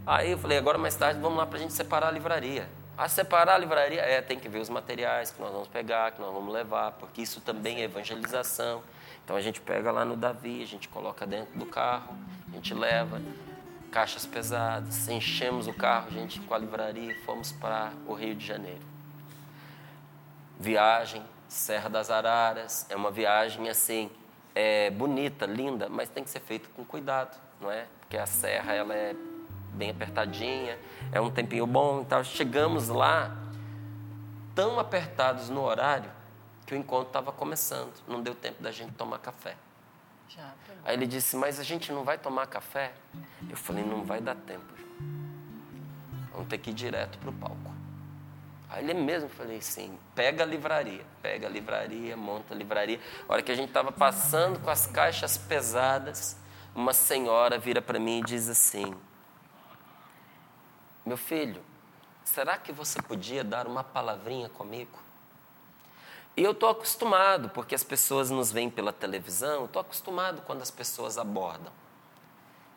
Aí 0.04 0.32
eu 0.32 0.38
falei, 0.38 0.58
agora 0.58 0.76
mais 0.76 0.96
tarde 0.96 1.20
vamos 1.20 1.38
lá 1.38 1.46
para 1.46 1.56
a 1.56 1.60
gente 1.60 1.72
separar 1.72 2.08
a 2.08 2.10
livraria. 2.10 2.68
A 2.98 3.08
separar 3.08 3.54
a 3.54 3.58
livraria, 3.58 4.00
é, 4.00 4.20
tem 4.20 4.40
que 4.40 4.48
ver 4.48 4.58
os 4.58 4.68
materiais 4.68 5.30
que 5.30 5.40
nós 5.40 5.52
vamos 5.52 5.68
pegar, 5.68 6.10
que 6.10 6.20
nós 6.20 6.34
vamos 6.34 6.52
levar, 6.52 6.90
porque 6.92 7.22
isso 7.22 7.40
também 7.40 7.80
é 7.80 7.84
evangelização. 7.84 8.82
Então 9.24 9.36
a 9.36 9.40
gente 9.40 9.60
pega 9.60 9.92
lá 9.92 10.04
no 10.04 10.16
Davi, 10.16 10.64
a 10.64 10.66
gente 10.66 10.88
coloca 10.88 11.24
dentro 11.24 11.56
do 11.56 11.64
carro, 11.64 12.12
a 12.50 12.56
gente 12.56 12.74
leva 12.74 13.22
caixas 13.92 14.24
pesadas, 14.24 15.06
enchemos 15.06 15.68
o 15.68 15.72
carro, 15.74 16.10
gente 16.10 16.40
com 16.40 16.54
a 16.54 16.58
livraria 16.58 17.14
fomos 17.26 17.52
para 17.52 17.92
o 18.06 18.14
Rio 18.14 18.34
de 18.34 18.44
Janeiro. 18.44 18.80
viagem, 20.58 21.22
Serra 21.46 21.90
das 21.90 22.10
Araras, 22.10 22.86
é 22.88 22.96
uma 22.96 23.10
viagem 23.10 23.68
assim, 23.68 24.10
é 24.54 24.88
bonita, 24.88 25.44
linda, 25.44 25.88
mas 25.90 26.08
tem 26.08 26.24
que 26.24 26.30
ser 26.30 26.40
feito 26.40 26.70
com 26.70 26.82
cuidado, 26.82 27.38
não 27.60 27.70
é? 27.70 27.86
Porque 28.00 28.16
a 28.16 28.24
serra 28.24 28.72
ela 28.72 28.94
é 28.94 29.14
bem 29.74 29.90
apertadinha, 29.90 30.78
é 31.12 31.20
um 31.20 31.30
tempinho 31.30 31.66
bom, 31.66 32.00
então 32.00 32.24
chegamos 32.24 32.88
lá 32.88 33.36
tão 34.54 34.80
apertados 34.80 35.50
no 35.50 35.62
horário 35.62 36.10
que 36.64 36.74
o 36.74 36.76
encontro 36.78 37.08
estava 37.08 37.30
começando, 37.30 37.92
não 38.08 38.22
deu 38.22 38.34
tempo 38.34 38.62
da 38.62 38.70
gente 38.70 38.92
tomar 38.92 39.18
café. 39.18 39.54
Já, 40.28 40.42
tá 40.42 40.72
Aí 40.84 40.94
ele 40.94 41.06
disse, 41.06 41.36
mas 41.36 41.60
a 41.60 41.62
gente 41.62 41.92
não 41.92 42.04
vai 42.04 42.18
tomar 42.18 42.46
café? 42.46 42.92
Eu 43.48 43.56
falei, 43.56 43.84
não 43.84 44.04
vai 44.04 44.20
dar 44.20 44.34
tempo, 44.34 44.64
João. 44.76 45.12
Vamos 46.32 46.48
ter 46.48 46.58
que 46.58 46.70
ir 46.70 46.74
direto 46.74 47.18
para 47.18 47.30
o 47.30 47.32
palco. 47.32 47.72
Aí 48.70 48.82
ele 48.82 48.94
mesmo, 48.94 49.28
falei 49.28 49.58
assim, 49.58 49.98
pega 50.14 50.44
a 50.44 50.46
livraria, 50.46 51.04
pega 51.20 51.46
a 51.46 51.50
livraria, 51.50 52.16
monta 52.16 52.54
a 52.54 52.56
livraria. 52.56 52.98
A 53.28 53.32
hora 53.34 53.42
que 53.42 53.52
a 53.52 53.54
gente 53.54 53.68
estava 53.68 53.92
passando 53.92 54.58
com 54.60 54.70
as 54.70 54.86
caixas 54.86 55.36
pesadas, 55.36 56.38
uma 56.74 56.94
senhora 56.94 57.58
vira 57.58 57.82
para 57.82 57.98
mim 57.98 58.20
e 58.20 58.22
diz 58.22 58.48
assim, 58.48 58.94
meu 61.04 61.18
filho, 61.18 61.62
será 62.24 62.56
que 62.56 62.72
você 62.72 63.02
podia 63.02 63.44
dar 63.44 63.66
uma 63.66 63.84
palavrinha 63.84 64.48
comigo? 64.48 64.98
E 66.36 66.42
eu 66.42 66.52
estou 66.52 66.70
acostumado, 66.70 67.50
porque 67.50 67.74
as 67.74 67.84
pessoas 67.84 68.30
nos 68.30 68.50
veem 68.50 68.70
pela 68.70 68.92
televisão, 68.92 69.66
estou 69.66 69.80
acostumado 69.80 70.42
quando 70.42 70.62
as 70.62 70.70
pessoas 70.70 71.18
abordam. 71.18 71.72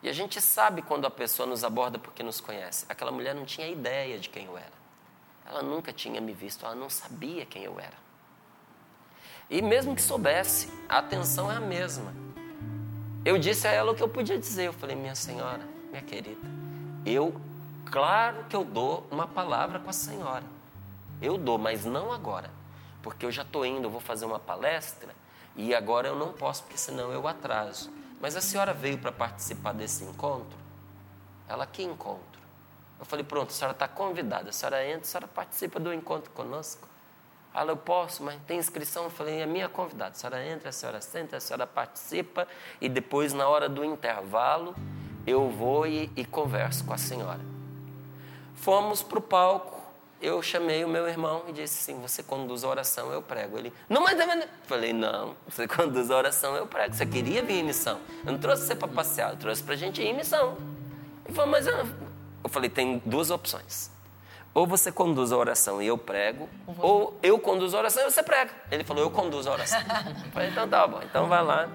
E 0.02 0.08
a 0.08 0.12
gente 0.12 0.40
sabe 0.40 0.82
quando 0.82 1.06
a 1.06 1.10
pessoa 1.10 1.48
nos 1.48 1.64
aborda 1.64 1.98
porque 1.98 2.22
nos 2.22 2.40
conhece. 2.40 2.84
Aquela 2.88 3.10
mulher 3.10 3.34
não 3.34 3.46
tinha 3.46 3.66
ideia 3.66 4.18
de 4.18 4.28
quem 4.28 4.44
eu 4.44 4.58
era. 4.58 4.76
Ela 5.46 5.62
nunca 5.62 5.92
tinha 5.92 6.20
me 6.20 6.32
visto, 6.32 6.66
ela 6.66 6.74
não 6.74 6.90
sabia 6.90 7.46
quem 7.46 7.64
eu 7.64 7.80
era. 7.80 7.96
E 9.48 9.62
mesmo 9.62 9.94
que 9.94 10.02
soubesse, 10.02 10.68
a 10.88 10.98
atenção 10.98 11.50
é 11.50 11.56
a 11.56 11.60
mesma. 11.60 12.12
Eu 13.24 13.38
disse 13.38 13.66
a 13.66 13.70
ela 13.70 13.92
o 13.92 13.94
que 13.94 14.02
eu 14.02 14.08
podia 14.08 14.38
dizer. 14.38 14.66
Eu 14.66 14.72
falei, 14.72 14.94
minha 14.94 15.14
senhora, 15.14 15.66
minha 15.90 16.02
querida, 16.02 16.46
eu, 17.04 17.34
claro 17.86 18.44
que 18.50 18.54
eu 18.54 18.64
dou 18.64 19.06
uma 19.10 19.26
palavra 19.26 19.78
com 19.78 19.88
a 19.88 19.92
senhora. 19.92 20.44
Eu 21.22 21.38
dou, 21.38 21.56
mas 21.56 21.84
não 21.84 22.12
agora. 22.12 22.50
Porque 23.06 23.24
eu 23.24 23.30
já 23.30 23.42
estou 23.42 23.64
indo, 23.64 23.86
eu 23.86 23.90
vou 23.90 24.00
fazer 24.00 24.24
uma 24.24 24.40
palestra 24.40 25.14
e 25.54 25.72
agora 25.72 26.08
eu 26.08 26.16
não 26.16 26.32
posso, 26.32 26.64
porque 26.64 26.76
senão 26.76 27.12
eu 27.12 27.28
atraso. 27.28 27.88
Mas 28.20 28.34
a 28.34 28.40
senhora 28.40 28.74
veio 28.74 28.98
para 28.98 29.12
participar 29.12 29.72
desse 29.74 30.02
encontro? 30.02 30.58
Ela, 31.48 31.68
que 31.68 31.84
encontro? 31.84 32.40
Eu 32.98 33.06
falei, 33.06 33.24
pronto, 33.24 33.50
a 33.50 33.52
senhora 33.52 33.76
está 33.76 33.86
convidada, 33.86 34.50
a 34.50 34.52
senhora 34.52 34.84
entra, 34.84 35.02
a 35.02 35.04
senhora 35.04 35.28
participa 35.28 35.78
do 35.78 35.94
encontro 35.94 36.32
conosco. 36.32 36.88
Ela, 37.54 37.70
eu 37.70 37.76
posso, 37.76 38.24
mas 38.24 38.40
tem 38.44 38.58
inscrição? 38.58 39.04
Eu 39.04 39.10
falei, 39.10 39.40
é 39.40 39.46
minha 39.46 39.68
convidada. 39.68 40.10
A 40.10 40.14
senhora 40.14 40.44
entra, 40.44 40.70
a 40.70 40.72
senhora 40.72 41.00
senta, 41.00 41.36
a 41.36 41.40
senhora 41.40 41.64
participa 41.64 42.48
e 42.80 42.88
depois, 42.88 43.32
na 43.32 43.46
hora 43.46 43.68
do 43.68 43.84
intervalo, 43.84 44.74
eu 45.24 45.48
vou 45.48 45.86
e, 45.86 46.10
e 46.16 46.24
converso 46.24 46.84
com 46.84 46.92
a 46.92 46.98
senhora. 46.98 47.40
Fomos 48.56 49.00
para 49.00 49.20
o 49.20 49.22
palco, 49.22 49.75
eu 50.20 50.42
chamei 50.42 50.84
o 50.84 50.88
meu 50.88 51.06
irmão 51.08 51.44
e 51.48 51.52
disse 51.52 51.78
assim, 51.90 52.00
você 52.00 52.22
conduz 52.22 52.64
a 52.64 52.68
oração, 52.68 53.12
eu 53.12 53.20
prego. 53.20 53.58
Ele, 53.58 53.72
não, 53.88 54.02
mas... 54.02 54.18
Eu 54.18 54.48
falei, 54.64 54.92
não, 54.92 55.36
você 55.48 55.66
conduz 55.68 56.10
a 56.10 56.16
oração, 56.16 56.56
eu 56.56 56.66
prego. 56.66 56.94
Você 56.94 57.06
queria 57.06 57.42
vir 57.42 57.60
em 57.60 57.64
missão. 57.64 58.00
Eu 58.24 58.32
não 58.32 58.38
trouxe 58.38 58.66
você 58.66 58.74
para 58.74 58.88
passear, 58.88 59.30
eu 59.30 59.36
trouxe 59.36 59.62
para 59.62 59.74
a 59.74 59.76
gente 59.76 60.00
ir 60.00 60.06
em 60.06 60.14
missão. 60.14 60.56
Ele 61.24 61.34
falou, 61.34 61.50
mas... 61.50 61.66
Eu, 61.66 61.86
eu 62.44 62.50
falei, 62.50 62.70
tem 62.70 63.02
duas 63.04 63.30
opções. 63.30 63.90
Ou 64.54 64.66
você 64.66 64.90
conduz 64.90 65.32
a 65.32 65.36
oração 65.36 65.82
e 65.82 65.86
eu 65.86 65.98
prego, 65.98 66.48
ou 66.78 67.18
eu 67.22 67.38
conduzo 67.38 67.76
a 67.76 67.80
oração 67.80 68.06
e 68.06 68.10
você 68.10 68.22
prega. 68.22 68.50
Ele 68.70 68.84
falou, 68.84 69.02
eu 69.02 69.10
conduzo 69.10 69.50
a 69.50 69.52
oração. 69.52 69.78
Eu 70.24 70.32
falei, 70.32 70.48
então 70.48 70.66
tá 70.66 70.86
bom, 70.86 71.00
então 71.02 71.28
vai 71.28 71.44
lá. 71.44 71.68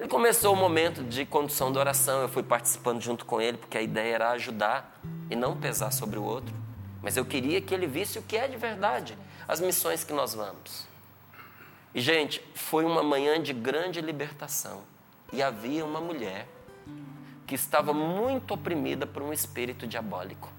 Ele 0.00 0.08
começou 0.08 0.52
o 0.52 0.56
momento 0.56 1.04
de 1.04 1.24
condução 1.24 1.72
da 1.72 1.80
oração, 1.80 2.22
eu 2.22 2.28
fui 2.28 2.42
participando 2.42 3.00
junto 3.00 3.24
com 3.24 3.40
ele, 3.40 3.56
porque 3.56 3.76
a 3.76 3.82
ideia 3.82 4.14
era 4.14 4.30
ajudar 4.30 5.00
e 5.28 5.34
não 5.34 5.56
pesar 5.56 5.92
sobre 5.92 6.18
o 6.18 6.22
outro. 6.22 6.54
Mas 7.02 7.16
eu 7.16 7.24
queria 7.24 7.60
que 7.60 7.72
ele 7.72 7.86
visse 7.86 8.18
o 8.18 8.22
que 8.22 8.36
é 8.36 8.48
de 8.48 8.56
verdade, 8.56 9.16
as 9.46 9.60
missões 9.60 10.04
que 10.04 10.12
nós 10.12 10.34
vamos. 10.34 10.86
E, 11.94 12.00
gente, 12.00 12.42
foi 12.54 12.84
uma 12.84 13.02
manhã 13.02 13.42
de 13.42 13.52
grande 13.52 14.00
libertação. 14.00 14.82
E 15.32 15.42
havia 15.42 15.84
uma 15.84 16.00
mulher 16.00 16.48
que 17.46 17.54
estava 17.54 17.92
muito 17.92 18.54
oprimida 18.54 19.06
por 19.06 19.22
um 19.22 19.32
espírito 19.32 19.86
diabólico. 19.86 20.50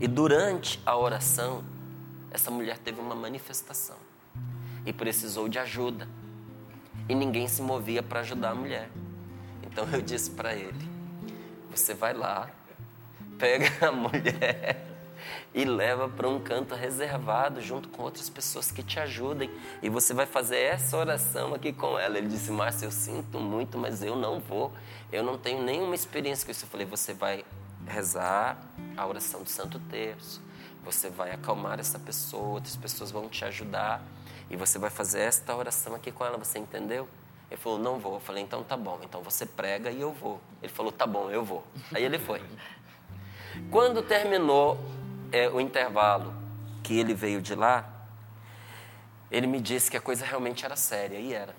E 0.00 0.08
durante 0.08 0.80
a 0.84 0.96
oração, 0.96 1.64
essa 2.30 2.50
mulher 2.50 2.78
teve 2.78 3.00
uma 3.00 3.14
manifestação 3.14 3.96
e 4.84 4.92
precisou 4.92 5.48
de 5.48 5.58
ajuda. 5.58 6.08
E 7.08 7.14
ninguém 7.14 7.46
se 7.48 7.60
movia 7.60 8.02
para 8.02 8.20
ajudar 8.20 8.50
a 8.50 8.54
mulher. 8.54 8.88
Então 9.62 9.88
eu 9.92 10.00
disse 10.00 10.30
para 10.30 10.54
ele: 10.54 10.88
Você 11.70 11.92
vai 11.92 12.14
lá, 12.14 12.50
pega 13.38 13.86
a 13.86 13.92
mulher 13.92 14.89
e 15.54 15.64
leva 15.64 16.08
para 16.08 16.28
um 16.28 16.40
canto 16.40 16.74
reservado 16.74 17.60
junto 17.60 17.88
com 17.88 18.02
outras 18.02 18.28
pessoas 18.28 18.70
que 18.70 18.82
te 18.82 18.98
ajudem. 19.00 19.50
E 19.82 19.88
você 19.88 20.14
vai 20.14 20.26
fazer 20.26 20.58
essa 20.58 20.96
oração 20.96 21.54
aqui 21.54 21.72
com 21.72 21.98
ela. 21.98 22.18
Ele 22.18 22.28
disse: 22.28 22.50
Márcia, 22.50 22.86
eu 22.86 22.90
sinto 22.90 23.38
muito, 23.38 23.76
mas 23.78 24.02
eu 24.02 24.16
não 24.16 24.40
vou. 24.40 24.72
Eu 25.12 25.22
não 25.22 25.38
tenho 25.38 25.62
nenhuma 25.62 25.94
experiência 25.94 26.44
com 26.44 26.52
isso. 26.52 26.64
Eu 26.64 26.68
falei: 26.68 26.86
Você 26.86 27.12
vai 27.12 27.44
rezar 27.86 28.58
a 28.96 29.06
oração 29.06 29.42
do 29.42 29.48
Santo 29.48 29.78
Terço. 29.78 30.40
Você 30.84 31.10
vai 31.10 31.32
acalmar 31.32 31.78
essa 31.78 31.98
pessoa, 31.98 32.54
outras 32.54 32.76
pessoas 32.76 33.10
vão 33.10 33.28
te 33.28 33.44
ajudar. 33.44 34.02
E 34.48 34.56
você 34.56 34.78
vai 34.78 34.90
fazer 34.90 35.20
esta 35.20 35.54
oração 35.54 35.94
aqui 35.94 36.10
com 36.10 36.24
ela, 36.24 36.36
você 36.38 36.58
entendeu? 36.58 37.08
Ele 37.50 37.60
falou, 37.60 37.78
não 37.78 37.98
vou. 37.98 38.14
Eu 38.14 38.20
falei, 38.20 38.42
então 38.42 38.62
tá 38.62 38.76
bom. 38.76 39.00
Então 39.02 39.22
você 39.22 39.44
prega 39.44 39.90
e 39.90 40.00
eu 40.00 40.12
vou. 40.12 40.40
Ele 40.62 40.72
falou, 40.72 40.92
tá 40.92 41.06
bom, 41.06 41.30
eu 41.30 41.44
vou. 41.44 41.64
Aí 41.92 42.04
ele 42.04 42.18
foi. 42.18 42.40
Quando 43.70 44.02
terminou 44.02 44.78
é, 45.32 45.48
o 45.48 45.60
intervalo 45.60 46.34
que 46.82 46.98
ele 46.98 47.14
veio 47.14 47.40
de 47.40 47.54
lá, 47.54 47.88
ele 49.30 49.46
me 49.46 49.60
disse 49.60 49.90
que 49.90 49.96
a 49.96 50.00
coisa 50.00 50.24
realmente 50.24 50.64
era 50.64 50.76
séria, 50.76 51.18
e 51.18 51.32
era. 51.32 51.54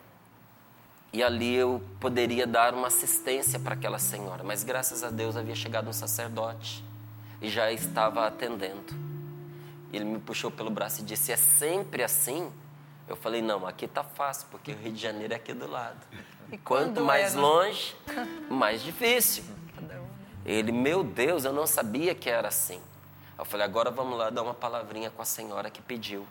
E 1.13 1.21
ali 1.21 1.53
eu 1.55 1.81
poderia 1.99 2.47
dar 2.47 2.73
uma 2.73 2.88
assistência 2.88 3.60
para 3.60 3.73
aquela 3.73 3.99
senhora, 3.99 4.43
mas 4.43 4.63
graças 4.63 5.03
a 5.03 5.10
Deus 5.10 5.36
havia 5.36 5.55
chegado 5.55 5.89
um 5.89 5.93
sacerdote 5.93 6.84
e 7.41 7.49
já 7.49 7.71
estava 7.71 8.25
atendendo. 8.25 8.93
Ele 9.91 10.05
me 10.05 10.19
puxou 10.19 10.49
pelo 10.49 10.69
braço 10.69 11.01
e 11.01 11.03
disse: 11.03 11.31
É 11.34 11.36
sempre 11.36 12.01
assim? 12.01 12.49
Eu 13.10 13.17
falei: 13.17 13.41
Não, 13.41 13.67
aqui 13.67 13.88
tá 13.88 14.03
fácil, 14.03 14.47
porque 14.49 14.71
o 14.71 14.77
Rio 14.77 14.93
de 14.93 15.01
Janeiro 15.01 15.34
é 15.34 15.36
aqui 15.36 15.53
do 15.53 15.69
lado. 15.69 15.99
E 16.49 16.57
Quanto 16.57 17.01
mais 17.03 17.34
era? 17.34 17.41
longe, 17.41 17.95
mais 18.49 18.81
difícil. 18.81 19.43
Ele, 20.45 20.71
meu 20.71 21.03
Deus, 21.03 21.43
eu 21.43 21.51
não 21.53 21.67
sabia 21.67 22.15
que 22.15 22.29
era 22.29 22.47
assim. 22.47 22.79
Eu 23.41 23.45
falei, 23.45 23.65
agora 23.65 23.89
vamos 23.89 24.19
lá 24.19 24.30
dar 24.30 24.43
uma 24.43 24.54
palavrinha 24.54 25.10
com 25.10 25.19
a 25.19 25.25
senhora 25.25 25.71
que 25.71 25.82
pediu. 25.82 26.27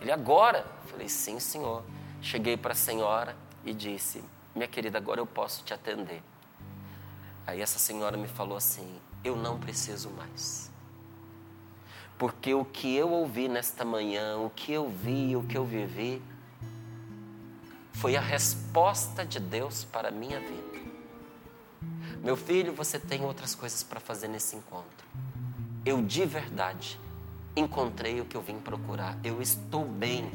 Ele, 0.00 0.12
agora? 0.12 0.64
Eu 0.84 0.88
falei, 0.88 1.08
sim, 1.08 1.40
senhor. 1.40 1.82
Cheguei 2.22 2.56
para 2.56 2.74
a 2.74 2.76
senhora 2.76 3.36
e 3.64 3.74
disse, 3.74 4.22
minha 4.54 4.68
querida, 4.68 4.98
agora 4.98 5.20
eu 5.20 5.26
posso 5.26 5.64
te 5.64 5.74
atender. 5.74 6.22
Aí 7.44 7.60
essa 7.60 7.76
senhora 7.80 8.16
me 8.16 8.28
falou 8.28 8.56
assim, 8.56 9.00
eu 9.24 9.34
não 9.34 9.58
preciso 9.58 10.10
mais. 10.10 10.70
Porque 12.16 12.54
o 12.54 12.64
que 12.64 12.94
eu 12.94 13.10
ouvi 13.10 13.48
nesta 13.48 13.84
manhã, 13.84 14.38
o 14.38 14.48
que 14.48 14.72
eu 14.72 14.88
vi, 14.88 15.34
o 15.34 15.42
que 15.42 15.58
eu 15.58 15.64
vivi, 15.64 16.22
foi 17.94 18.14
a 18.14 18.20
resposta 18.20 19.26
de 19.26 19.40
Deus 19.40 19.82
para 19.82 20.06
a 20.06 20.12
minha 20.12 20.38
vida. 20.38 20.78
Meu 22.22 22.36
filho, 22.36 22.72
você 22.72 22.96
tem 22.96 23.24
outras 23.24 23.56
coisas 23.56 23.82
para 23.82 23.98
fazer 23.98 24.28
nesse 24.28 24.54
encontro. 24.54 25.04
Eu 25.84 26.02
de 26.02 26.24
verdade 26.26 27.00
encontrei 27.56 28.20
o 28.20 28.24
que 28.24 28.36
eu 28.36 28.42
vim 28.42 28.58
procurar. 28.58 29.18
Eu 29.24 29.40
estou 29.40 29.84
bem. 29.84 30.30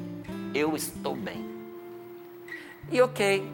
Eu 0.54 0.76
estou 0.76 1.16
bem. 1.16 1.46
E 2.92 3.02
ok, 3.02 3.52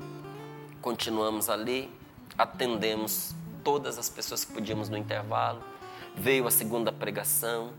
continuamos 0.81 1.49
ali, 1.49 1.89
atendemos 2.37 3.33
todas 3.63 3.97
as 3.97 4.09
pessoas 4.09 4.43
que 4.43 4.53
podíamos 4.53 4.89
no 4.89 4.97
intervalo. 4.97 5.61
Veio 6.15 6.47
a 6.47 6.51
segunda 6.51 6.91
pregação, 6.91 7.71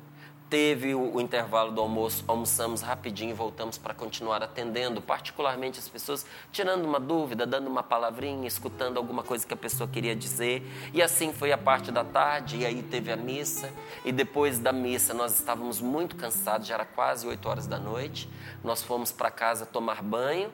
teve 0.52 0.94
o, 0.94 1.14
o 1.14 1.18
intervalo 1.18 1.72
do 1.72 1.80
almoço, 1.80 2.22
almoçamos 2.28 2.82
rapidinho 2.82 3.30
e 3.30 3.32
voltamos 3.32 3.78
para 3.78 3.94
continuar 3.94 4.42
atendendo, 4.42 5.00
particularmente 5.00 5.78
as 5.78 5.88
pessoas, 5.88 6.26
tirando 6.52 6.84
uma 6.84 7.00
dúvida, 7.00 7.46
dando 7.46 7.68
uma 7.68 7.82
palavrinha, 7.82 8.46
escutando 8.46 8.98
alguma 8.98 9.22
coisa 9.22 9.46
que 9.46 9.54
a 9.54 9.56
pessoa 9.56 9.88
queria 9.88 10.14
dizer. 10.14 10.62
E 10.92 11.00
assim 11.00 11.32
foi 11.32 11.52
a 11.52 11.56
parte 11.56 11.90
da 11.90 12.04
tarde, 12.04 12.58
e 12.58 12.66
aí 12.66 12.82
teve 12.82 13.10
a 13.10 13.16
missa. 13.16 13.72
E 14.04 14.12
depois 14.12 14.58
da 14.58 14.74
missa 14.74 15.14
nós 15.14 15.38
estávamos 15.38 15.80
muito 15.80 16.16
cansados, 16.16 16.66
já 16.66 16.74
era 16.74 16.84
quase 16.84 17.26
8 17.26 17.48
horas 17.48 17.66
da 17.66 17.78
noite. 17.78 18.28
Nós 18.62 18.82
fomos 18.82 19.10
para 19.10 19.30
casa 19.30 19.64
tomar 19.64 20.02
banho. 20.02 20.52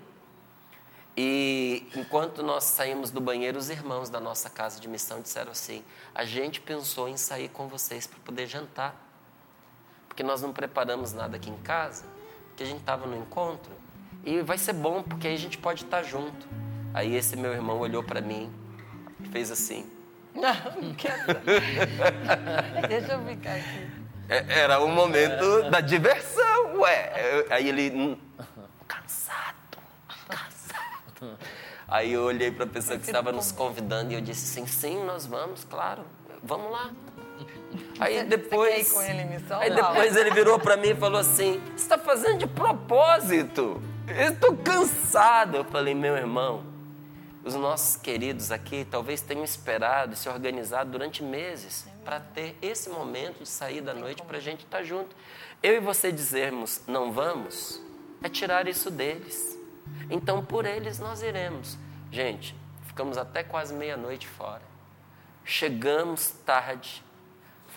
E 1.17 1.89
enquanto 1.97 2.41
nós 2.41 2.63
saímos 2.63 3.11
do 3.11 3.21
banheiro, 3.21 3.59
os 3.59 3.69
irmãos 3.69 4.09
da 4.09 4.21
nossa 4.21 4.49
casa 4.49 4.79
de 4.79 4.87
missão 4.87 5.21
disseram 5.21 5.51
assim: 5.51 5.83
a 6.15 6.25
gente 6.25 6.61
pensou 6.61 7.09
em 7.09 7.17
sair 7.17 7.49
com 7.49 7.67
vocês 7.67 8.07
para 8.07 8.21
poder 8.21 8.47
jantar 8.47 9.08
porque 10.19 10.27
nós 10.27 10.43
não 10.43 10.53
preparamos 10.53 11.13
nada 11.13 11.37
aqui 11.37 11.49
em 11.49 11.57
casa, 11.59 12.05
que 12.57 12.65
a 12.65 12.67
gente 12.67 12.81
estava 12.81 13.07
no 13.07 13.17
encontro 13.17 13.71
e 14.25 14.43
vai 14.43 14.59
ser 14.59 14.73
bom, 14.73 15.01
porque 15.01 15.29
aí 15.29 15.35
a 15.35 15.39
gente 15.39 15.57
pode 15.57 15.85
estar 15.85 16.03
junto. 16.03 16.45
Aí 16.93 17.15
esse 17.15 17.37
meu 17.37 17.53
irmão 17.53 17.79
olhou 17.79 18.03
para 18.03 18.21
mim 18.21 18.53
e 19.21 19.29
fez 19.29 19.49
assim. 19.49 19.89
Não, 20.35 20.93
quero. 20.97 21.23
Deixa 22.89 23.13
eu 23.13 23.25
ficar 23.27 23.55
aqui. 23.55 23.91
É, 24.29 24.59
Era 24.63 24.81
o 24.81 24.89
momento 24.89 25.71
da 25.71 25.81
diversão, 25.81 26.81
ué. 26.81 27.47
Aí 27.51 27.69
ele. 27.69 27.93
hum, 27.95 28.19
Cansado, 28.89 29.79
cansado. 30.29 31.39
Aí 31.87 32.13
eu 32.13 32.25
olhei 32.25 32.51
para 32.51 32.65
a 32.65 32.69
pessoa 32.69 32.99
que 32.99 33.07
estava 33.07 33.31
nos 33.31 33.53
convidando 33.53 34.11
e 34.11 34.17
eu 34.17 34.21
disse 34.21 34.59
assim: 34.59 34.67
sim, 34.67 35.05
nós 35.05 35.27
vamos, 35.27 35.63
claro, 35.63 36.03
vamos 36.43 36.73
lá. 36.73 36.91
Aí 38.01 38.25
depois. 38.25 38.97
Aí 38.97 39.71
depois 39.75 40.17
ele 40.17 40.31
virou 40.31 40.59
para 40.59 40.77
mim 40.77 40.91
e 40.91 40.95
falou 40.95 41.21
assim: 41.21 41.61
você 41.75 41.83
está 41.83 41.99
fazendo 41.99 42.39
de 42.39 42.47
propósito? 42.47 43.83
Eu 44.07 44.33
estou 44.33 44.57
cansado. 44.57 45.57
Eu 45.57 45.65
falei: 45.65 45.95
meu 45.95 46.17
irmão, 46.17 46.65
os 47.45 47.55
nossos 47.55 47.97
queridos 47.97 48.53
aqui 48.53 48.87
talvez 48.89 49.21
tenham 49.21 49.45
esperado 49.45 50.15
e 50.15 50.17
se 50.17 50.29
organizado 50.29 50.91
durante 50.91 51.23
meses 51.23 51.87
para 52.05 52.21
ter 52.21 52.57
esse 52.63 52.89
momento 52.89 53.43
de 53.43 53.49
sair 53.49 53.81
da 53.81 53.95
noite 53.95 54.23
para 54.23 54.39
a 54.39 54.41
gente 54.41 54.65
estar 54.65 54.83
junto. 54.83 55.15
Eu 55.63 55.75
e 55.75 55.81
você 55.81 56.13
dizermos 56.13 56.83
não 56.87 57.13
vamos 57.13 57.83
é 58.23 58.29
tirar 58.29 58.67
isso 58.69 58.91
deles. 58.91 59.59
Então 60.11 60.45
por 60.45 60.67
eles 60.67 60.99
nós 60.99 61.23
iremos. 61.23 61.79
Gente, 62.11 62.55
ficamos 62.85 63.19
até 63.19 63.43
quase 63.43 63.75
meia-noite 63.75 64.27
fora. 64.27 64.63
Chegamos 65.45 66.31
tarde, 66.45 67.03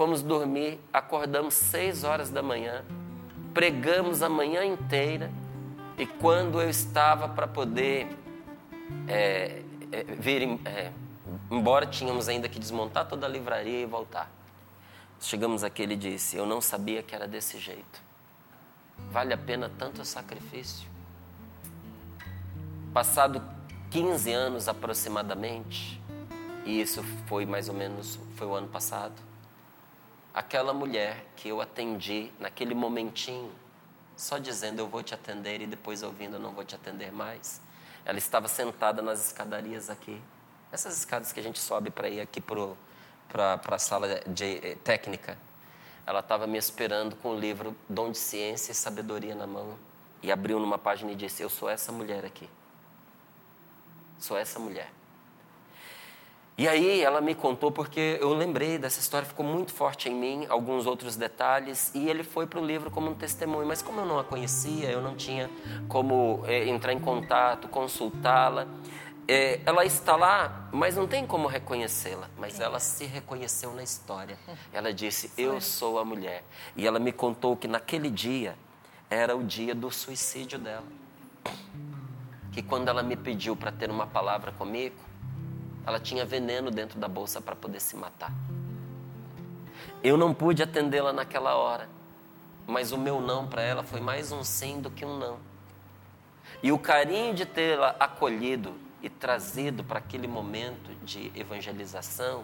fomos 0.01 0.23
dormir, 0.23 0.79
acordamos 0.91 1.53
seis 1.53 2.03
horas 2.03 2.31
da 2.31 2.41
manhã, 2.41 2.83
pregamos 3.53 4.23
a 4.23 4.27
manhã 4.29 4.65
inteira 4.65 5.31
e 5.95 6.07
quando 6.07 6.59
eu 6.59 6.67
estava 6.67 7.29
para 7.29 7.47
poder 7.47 8.07
é, 9.07 9.61
é, 9.91 10.03
vir 10.17 10.59
é, 10.65 10.91
embora, 11.51 11.85
tínhamos 11.85 12.27
ainda 12.27 12.49
que 12.49 12.57
desmontar 12.57 13.07
toda 13.07 13.27
a 13.27 13.29
livraria 13.29 13.81
e 13.81 13.85
voltar. 13.85 14.27
Chegamos 15.19 15.63
aqui, 15.63 15.83
ele 15.83 15.95
disse: 15.95 16.35
Eu 16.35 16.47
não 16.47 16.61
sabia 16.61 17.03
que 17.03 17.13
era 17.13 17.27
desse 17.27 17.59
jeito. 17.59 18.01
Vale 19.11 19.35
a 19.35 19.37
pena 19.37 19.69
tanto 19.77 20.03
sacrifício? 20.03 20.89
Passado 22.91 23.39
15 23.91 24.31
anos 24.33 24.67
aproximadamente, 24.67 26.01
e 26.65 26.81
isso 26.81 27.03
foi 27.27 27.45
mais 27.45 27.69
ou 27.69 27.75
menos 27.75 28.19
foi 28.35 28.47
o 28.47 28.55
ano 28.55 28.67
passado, 28.67 29.29
aquela 30.33 30.73
mulher 30.73 31.25
que 31.35 31.49
eu 31.49 31.61
atendi 31.61 32.31
naquele 32.39 32.73
momentinho, 32.73 33.51
só 34.15 34.37
dizendo 34.37 34.79
eu 34.79 34.87
vou 34.87 35.03
te 35.03 35.13
atender 35.13 35.61
e 35.61 35.67
depois 35.67 36.03
ouvindo 36.03 36.35
eu 36.35 36.39
não 36.39 36.51
vou 36.51 36.63
te 36.63 36.75
atender 36.75 37.11
mais. 37.11 37.61
Ela 38.05 38.17
estava 38.17 38.47
sentada 38.47 39.01
nas 39.01 39.27
escadarias 39.27 39.89
aqui, 39.89 40.21
essas 40.71 40.97
escadas 40.97 41.31
que 41.31 41.39
a 41.39 41.43
gente 41.43 41.59
sobe 41.59 41.89
para 41.89 42.09
ir 42.09 42.21
aqui 42.21 42.41
para 42.41 43.59
a 43.75 43.79
sala 43.79 44.21
de, 44.25 44.59
eh, 44.65 44.77
técnica. 44.83 45.37
Ela 46.05 46.19
estava 46.19 46.47
me 46.47 46.57
esperando 46.57 47.15
com 47.15 47.35
o 47.35 47.39
livro 47.39 47.75
Dom 47.87 48.11
de 48.11 48.17
Ciência 48.17 48.71
e 48.71 48.75
Sabedoria 48.75 49.35
na 49.35 49.45
mão 49.45 49.77
e 50.23 50.31
abriu 50.31 50.59
numa 50.59 50.77
página 50.77 51.11
e 51.11 51.15
disse: 51.15 51.43
Eu 51.43 51.49
sou 51.49 51.69
essa 51.69 51.91
mulher 51.91 52.25
aqui. 52.25 52.49
Sou 54.17 54.37
essa 54.37 54.59
mulher. 54.59 54.91
E 56.57 56.67
aí 56.67 57.01
ela 57.01 57.21
me 57.21 57.33
contou 57.33 57.71
porque 57.71 58.17
eu 58.21 58.33
lembrei 58.33 58.77
dessa 58.77 58.99
história, 58.99 59.27
ficou 59.27 59.45
muito 59.45 59.73
forte 59.73 60.09
em 60.09 60.13
mim, 60.13 60.45
alguns 60.49 60.85
outros 60.85 61.15
detalhes, 61.15 61.91
e 61.95 62.07
ele 62.07 62.23
foi 62.23 62.45
para 62.45 62.59
o 62.59 62.65
livro 62.65 62.91
como 62.91 63.09
um 63.09 63.15
testemunho. 63.15 63.65
Mas 63.65 63.81
como 63.81 64.01
eu 64.01 64.05
não 64.05 64.19
a 64.19 64.23
conhecia, 64.23 64.91
eu 64.91 65.01
não 65.01 65.15
tinha 65.15 65.49
como 65.87 66.43
eh, 66.45 66.67
entrar 66.67 66.93
em 66.93 66.99
contato, 66.99 67.67
consultá-la. 67.67 68.67
Eh, 69.27 69.61
ela 69.65 69.85
está 69.85 70.15
lá, 70.15 70.69
mas 70.71 70.95
não 70.95 71.07
tem 71.07 71.25
como 71.25 71.47
reconhecê-la. 71.47 72.29
Mas 72.37 72.59
ela 72.59 72.79
se 72.79 73.05
reconheceu 73.05 73.73
na 73.73 73.81
história. 73.81 74.37
Ela 74.73 74.93
disse: 74.93 75.31
Eu 75.37 75.61
sou 75.61 75.97
a 75.97 76.05
mulher. 76.05 76.43
E 76.75 76.85
ela 76.85 76.99
me 76.99 77.11
contou 77.11 77.55
que 77.55 77.67
naquele 77.67 78.09
dia 78.09 78.55
era 79.09 79.35
o 79.35 79.43
dia 79.43 79.73
do 79.73 79.89
suicídio 79.89 80.59
dela. 80.59 80.85
Que 82.51 82.61
quando 82.61 82.89
ela 82.89 83.01
me 83.01 83.15
pediu 83.15 83.55
para 83.55 83.71
ter 83.71 83.89
uma 83.89 84.05
palavra 84.05 84.51
comigo, 84.51 84.95
ela 85.85 85.99
tinha 85.99 86.25
veneno 86.25 86.69
dentro 86.69 86.99
da 86.99 87.07
bolsa 87.07 87.41
para 87.41 87.55
poder 87.55 87.79
se 87.79 87.95
matar. 87.95 88.33
Eu 90.03 90.17
não 90.17 90.33
pude 90.33 90.63
atendê-la 90.63 91.13
naquela 91.13 91.55
hora, 91.55 91.87
mas 92.67 92.91
o 92.91 92.97
meu 92.97 93.19
não 93.19 93.47
para 93.47 93.61
ela 93.61 93.83
foi 93.83 93.99
mais 93.99 94.31
um 94.31 94.43
sim 94.43 94.79
do 94.79 94.89
que 94.89 95.05
um 95.05 95.17
não. 95.17 95.37
E 96.63 96.71
o 96.71 96.77
carinho 96.77 97.33
de 97.33 97.45
tê-la 97.45 97.95
acolhido 97.99 98.73
e 99.01 99.09
trazido 99.09 99.83
para 99.83 99.99
aquele 99.99 100.27
momento 100.27 100.91
de 101.03 101.31
evangelização 101.35 102.43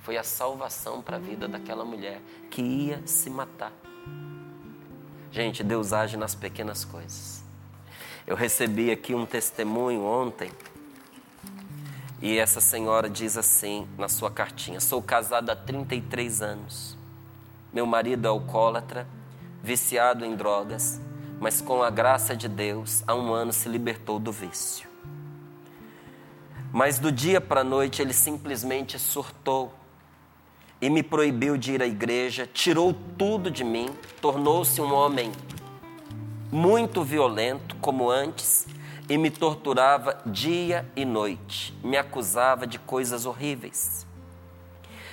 foi 0.00 0.18
a 0.18 0.22
salvação 0.22 1.00
para 1.00 1.16
a 1.16 1.20
vida 1.20 1.48
daquela 1.48 1.84
mulher 1.84 2.20
que 2.50 2.60
ia 2.60 3.02
se 3.06 3.30
matar. 3.30 3.72
Gente, 5.32 5.64
Deus 5.64 5.92
age 5.92 6.16
nas 6.16 6.34
pequenas 6.34 6.84
coisas. 6.84 7.42
Eu 8.26 8.36
recebi 8.36 8.90
aqui 8.90 9.14
um 9.14 9.26
testemunho 9.26 10.02
ontem 10.04 10.50
e 12.24 12.38
essa 12.38 12.58
senhora 12.58 13.10
diz 13.10 13.36
assim 13.36 13.86
na 13.98 14.08
sua 14.08 14.30
cartinha: 14.30 14.80
Sou 14.80 15.02
casada 15.02 15.52
há 15.52 15.56
33 15.56 16.40
anos. 16.40 16.96
Meu 17.70 17.84
marido 17.84 18.24
é 18.24 18.30
alcoólatra, 18.30 19.06
viciado 19.62 20.24
em 20.24 20.34
drogas, 20.34 20.98
mas 21.38 21.60
com 21.60 21.82
a 21.82 21.90
graça 21.90 22.34
de 22.34 22.48
Deus, 22.48 23.04
há 23.06 23.14
um 23.14 23.34
ano 23.34 23.52
se 23.52 23.68
libertou 23.68 24.18
do 24.18 24.32
vício. 24.32 24.88
Mas 26.72 26.98
do 26.98 27.12
dia 27.12 27.42
para 27.42 27.60
a 27.60 27.64
noite 27.64 28.00
ele 28.00 28.14
simplesmente 28.14 28.98
surtou 28.98 29.74
e 30.80 30.88
me 30.88 31.02
proibiu 31.02 31.58
de 31.58 31.72
ir 31.72 31.82
à 31.82 31.86
igreja, 31.86 32.48
tirou 32.50 32.94
tudo 33.18 33.50
de 33.50 33.62
mim, 33.62 33.90
tornou-se 34.22 34.80
um 34.80 34.94
homem 34.94 35.30
muito 36.50 37.04
violento 37.04 37.76
como 37.82 38.10
antes 38.10 38.66
e 39.08 39.18
me 39.18 39.30
torturava 39.30 40.18
dia 40.24 40.90
e 40.96 41.04
noite, 41.04 41.76
me 41.82 41.96
acusava 41.96 42.66
de 42.66 42.78
coisas 42.78 43.26
horríveis. 43.26 44.06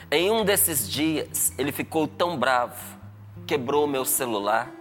Em 0.09 0.29
um 0.31 0.43
desses 0.43 0.89
dias, 0.89 1.53
ele 1.57 1.71
ficou 1.71 2.07
tão 2.07 2.37
bravo, 2.37 2.97
quebrou 3.45 3.87
meu 3.87 4.05
celular, 4.05 4.71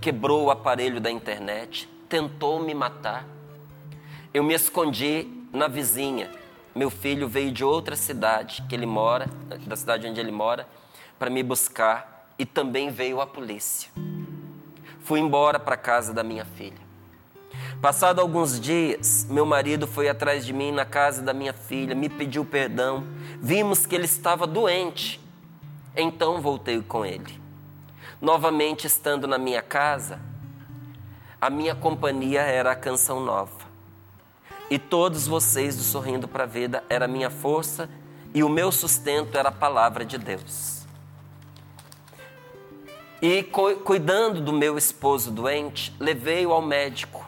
quebrou 0.00 0.44
o 0.44 0.50
aparelho 0.50 1.00
da 1.00 1.10
internet, 1.10 1.88
tentou 2.08 2.62
me 2.62 2.74
matar. 2.74 3.26
Eu 4.32 4.42
me 4.42 4.54
escondi 4.54 5.28
na 5.52 5.68
vizinha. 5.68 6.30
Meu 6.74 6.90
filho 6.90 7.28
veio 7.28 7.52
de 7.52 7.62
outra 7.62 7.94
cidade 7.94 8.64
que 8.68 8.74
ele 8.74 8.86
mora, 8.86 9.28
da 9.66 9.76
cidade 9.76 10.06
onde 10.06 10.18
ele 10.18 10.32
mora, 10.32 10.66
para 11.18 11.30
me 11.30 11.42
buscar 11.42 12.32
e 12.38 12.44
também 12.44 12.90
veio 12.90 13.20
a 13.20 13.26
polícia. 13.26 13.90
Fui 15.00 15.20
embora 15.20 15.60
para 15.60 15.76
casa 15.76 16.12
da 16.12 16.24
minha 16.24 16.44
filha. 16.44 16.83
Passado 17.80 18.20
alguns 18.20 18.58
dias, 18.58 19.26
meu 19.28 19.44
marido 19.44 19.86
foi 19.86 20.08
atrás 20.08 20.44
de 20.46 20.52
mim 20.52 20.72
na 20.72 20.84
casa 20.84 21.22
da 21.22 21.34
minha 21.34 21.52
filha, 21.52 21.94
me 21.94 22.08
pediu 22.08 22.44
perdão. 22.44 23.04
Vimos 23.40 23.84
que 23.86 23.94
ele 23.94 24.06
estava 24.06 24.46
doente. 24.46 25.20
Então 25.96 26.40
voltei 26.40 26.80
com 26.82 27.04
ele. 27.04 27.40
Novamente 28.20 28.86
estando 28.86 29.26
na 29.26 29.36
minha 29.38 29.60
casa, 29.60 30.18
a 31.40 31.50
minha 31.50 31.74
companhia 31.74 32.40
era 32.40 32.72
a 32.72 32.76
canção 32.76 33.20
nova. 33.20 33.64
E 34.70 34.78
todos 34.78 35.26
vocês 35.26 35.76
do 35.76 35.82
Sorrindo 35.82 36.26
para 36.26 36.44
a 36.44 36.46
Vida 36.46 36.82
era 36.88 37.04
a 37.04 37.08
minha 37.08 37.28
força 37.28 37.88
e 38.32 38.42
o 38.42 38.48
meu 38.48 38.72
sustento 38.72 39.36
era 39.36 39.50
a 39.50 39.52
palavra 39.52 40.04
de 40.06 40.16
Deus. 40.16 40.86
E 43.20 43.42
cu- 43.42 43.76
cuidando 43.76 44.40
do 44.40 44.52
meu 44.52 44.76
esposo 44.78 45.30
doente, 45.30 45.94
levei-o 46.00 46.52
ao 46.52 46.62
médico. 46.62 47.23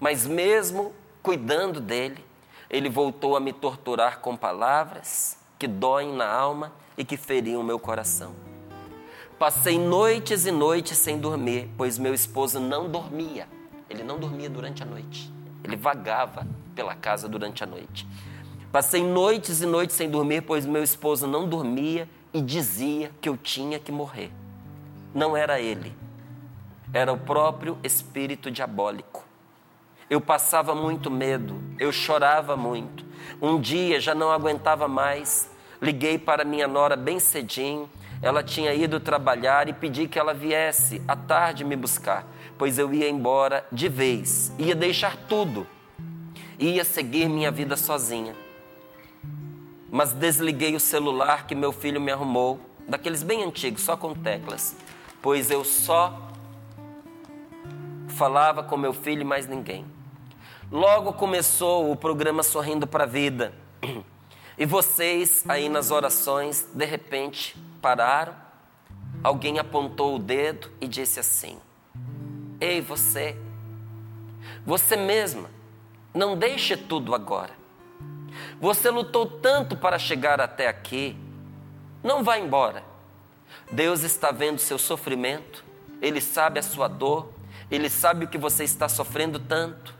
Mas 0.00 0.26
mesmo 0.26 0.94
cuidando 1.22 1.78
dele, 1.78 2.24
ele 2.70 2.88
voltou 2.88 3.36
a 3.36 3.40
me 3.40 3.52
torturar 3.52 4.20
com 4.20 4.34
palavras 4.34 5.36
que 5.58 5.68
doem 5.68 6.16
na 6.16 6.26
alma 6.26 6.72
e 6.96 7.04
que 7.04 7.18
feriam 7.18 7.62
meu 7.62 7.78
coração. 7.78 8.34
Passei 9.38 9.78
noites 9.78 10.46
e 10.46 10.50
noites 10.50 10.96
sem 10.96 11.18
dormir, 11.18 11.68
pois 11.76 11.98
meu 11.98 12.14
esposo 12.14 12.58
não 12.58 12.88
dormia. 12.88 13.46
Ele 13.88 14.02
não 14.02 14.18
dormia 14.18 14.48
durante 14.48 14.82
a 14.82 14.86
noite. 14.86 15.30
Ele 15.62 15.76
vagava 15.76 16.46
pela 16.74 16.94
casa 16.94 17.28
durante 17.28 17.62
a 17.62 17.66
noite. 17.66 18.06
Passei 18.72 19.02
noites 19.02 19.60
e 19.60 19.66
noites 19.66 19.96
sem 19.96 20.08
dormir, 20.08 20.42
pois 20.42 20.64
meu 20.64 20.82
esposo 20.82 21.26
não 21.26 21.48
dormia 21.48 22.08
e 22.32 22.40
dizia 22.40 23.10
que 23.20 23.28
eu 23.28 23.36
tinha 23.36 23.78
que 23.78 23.90
morrer. 23.90 24.30
Não 25.12 25.36
era 25.36 25.60
ele, 25.60 25.92
era 26.92 27.12
o 27.12 27.18
próprio 27.18 27.76
espírito 27.82 28.50
diabólico. 28.50 29.29
Eu 30.10 30.20
passava 30.20 30.74
muito 30.74 31.08
medo, 31.08 31.62
eu 31.78 31.92
chorava 31.92 32.56
muito. 32.56 33.04
Um 33.40 33.60
dia 33.60 34.00
já 34.00 34.12
não 34.12 34.32
aguentava 34.32 34.88
mais, 34.88 35.48
liguei 35.80 36.18
para 36.18 36.44
minha 36.44 36.66
nora 36.66 36.96
bem 36.96 37.20
cedinho 37.20 37.88
Ela 38.20 38.42
tinha 38.42 38.74
ido 38.74 38.98
trabalhar 38.98 39.68
e 39.68 39.72
pedi 39.72 40.08
que 40.08 40.18
ela 40.18 40.34
viesse 40.34 41.00
à 41.06 41.14
tarde 41.14 41.64
me 41.64 41.76
buscar, 41.76 42.26
pois 42.58 42.76
eu 42.76 42.92
ia 42.92 43.08
embora 43.08 43.64
de 43.70 43.88
vez, 43.88 44.52
ia 44.58 44.74
deixar 44.74 45.16
tudo, 45.16 45.66
ia 46.58 46.84
seguir 46.84 47.28
minha 47.28 47.50
vida 47.52 47.76
sozinha. 47.76 48.34
Mas 49.90 50.12
desliguei 50.12 50.74
o 50.74 50.80
celular 50.80 51.46
que 51.46 51.54
meu 51.54 51.72
filho 51.72 52.00
me 52.00 52.10
arrumou, 52.10 52.60
daqueles 52.86 53.22
bem 53.22 53.42
antigos, 53.44 53.82
só 53.82 53.96
com 53.96 54.12
teclas, 54.12 54.76
pois 55.22 55.50
eu 55.50 55.64
só 55.64 56.30
falava 58.08 58.62
com 58.62 58.76
meu 58.76 58.92
filho 58.92 59.22
e 59.22 59.24
mais 59.24 59.46
ninguém. 59.46 59.99
Logo 60.70 61.12
começou 61.14 61.90
o 61.90 61.96
programa 61.96 62.44
Sorrindo 62.44 62.86
para 62.86 63.02
a 63.02 63.06
Vida. 63.06 63.52
E 64.56 64.66
vocês 64.66 65.42
aí 65.48 65.70
nas 65.70 65.90
orações, 65.90 66.68
de 66.74 66.84
repente, 66.84 67.56
pararam. 67.80 68.34
Alguém 69.24 69.58
apontou 69.58 70.14
o 70.14 70.18
dedo 70.18 70.70
e 70.80 70.86
disse 70.86 71.18
assim: 71.18 71.58
Ei, 72.60 72.80
você, 72.80 73.36
você 74.64 74.96
mesma, 74.96 75.50
não 76.12 76.36
deixe 76.36 76.76
tudo 76.76 77.14
agora. 77.14 77.52
Você 78.60 78.90
lutou 78.90 79.26
tanto 79.26 79.76
para 79.76 79.98
chegar 79.98 80.42
até 80.42 80.68
aqui. 80.68 81.16
Não 82.02 82.22
vá 82.22 82.38
embora. 82.38 82.84
Deus 83.72 84.02
está 84.02 84.30
vendo 84.30 84.58
seu 84.58 84.78
sofrimento, 84.78 85.64
Ele 86.02 86.20
sabe 86.20 86.60
a 86.60 86.62
sua 86.62 86.86
dor, 86.86 87.32
Ele 87.70 87.88
sabe 87.88 88.26
o 88.26 88.28
que 88.28 88.36
você 88.36 88.62
está 88.62 88.88
sofrendo 88.88 89.40
tanto. 89.40 89.99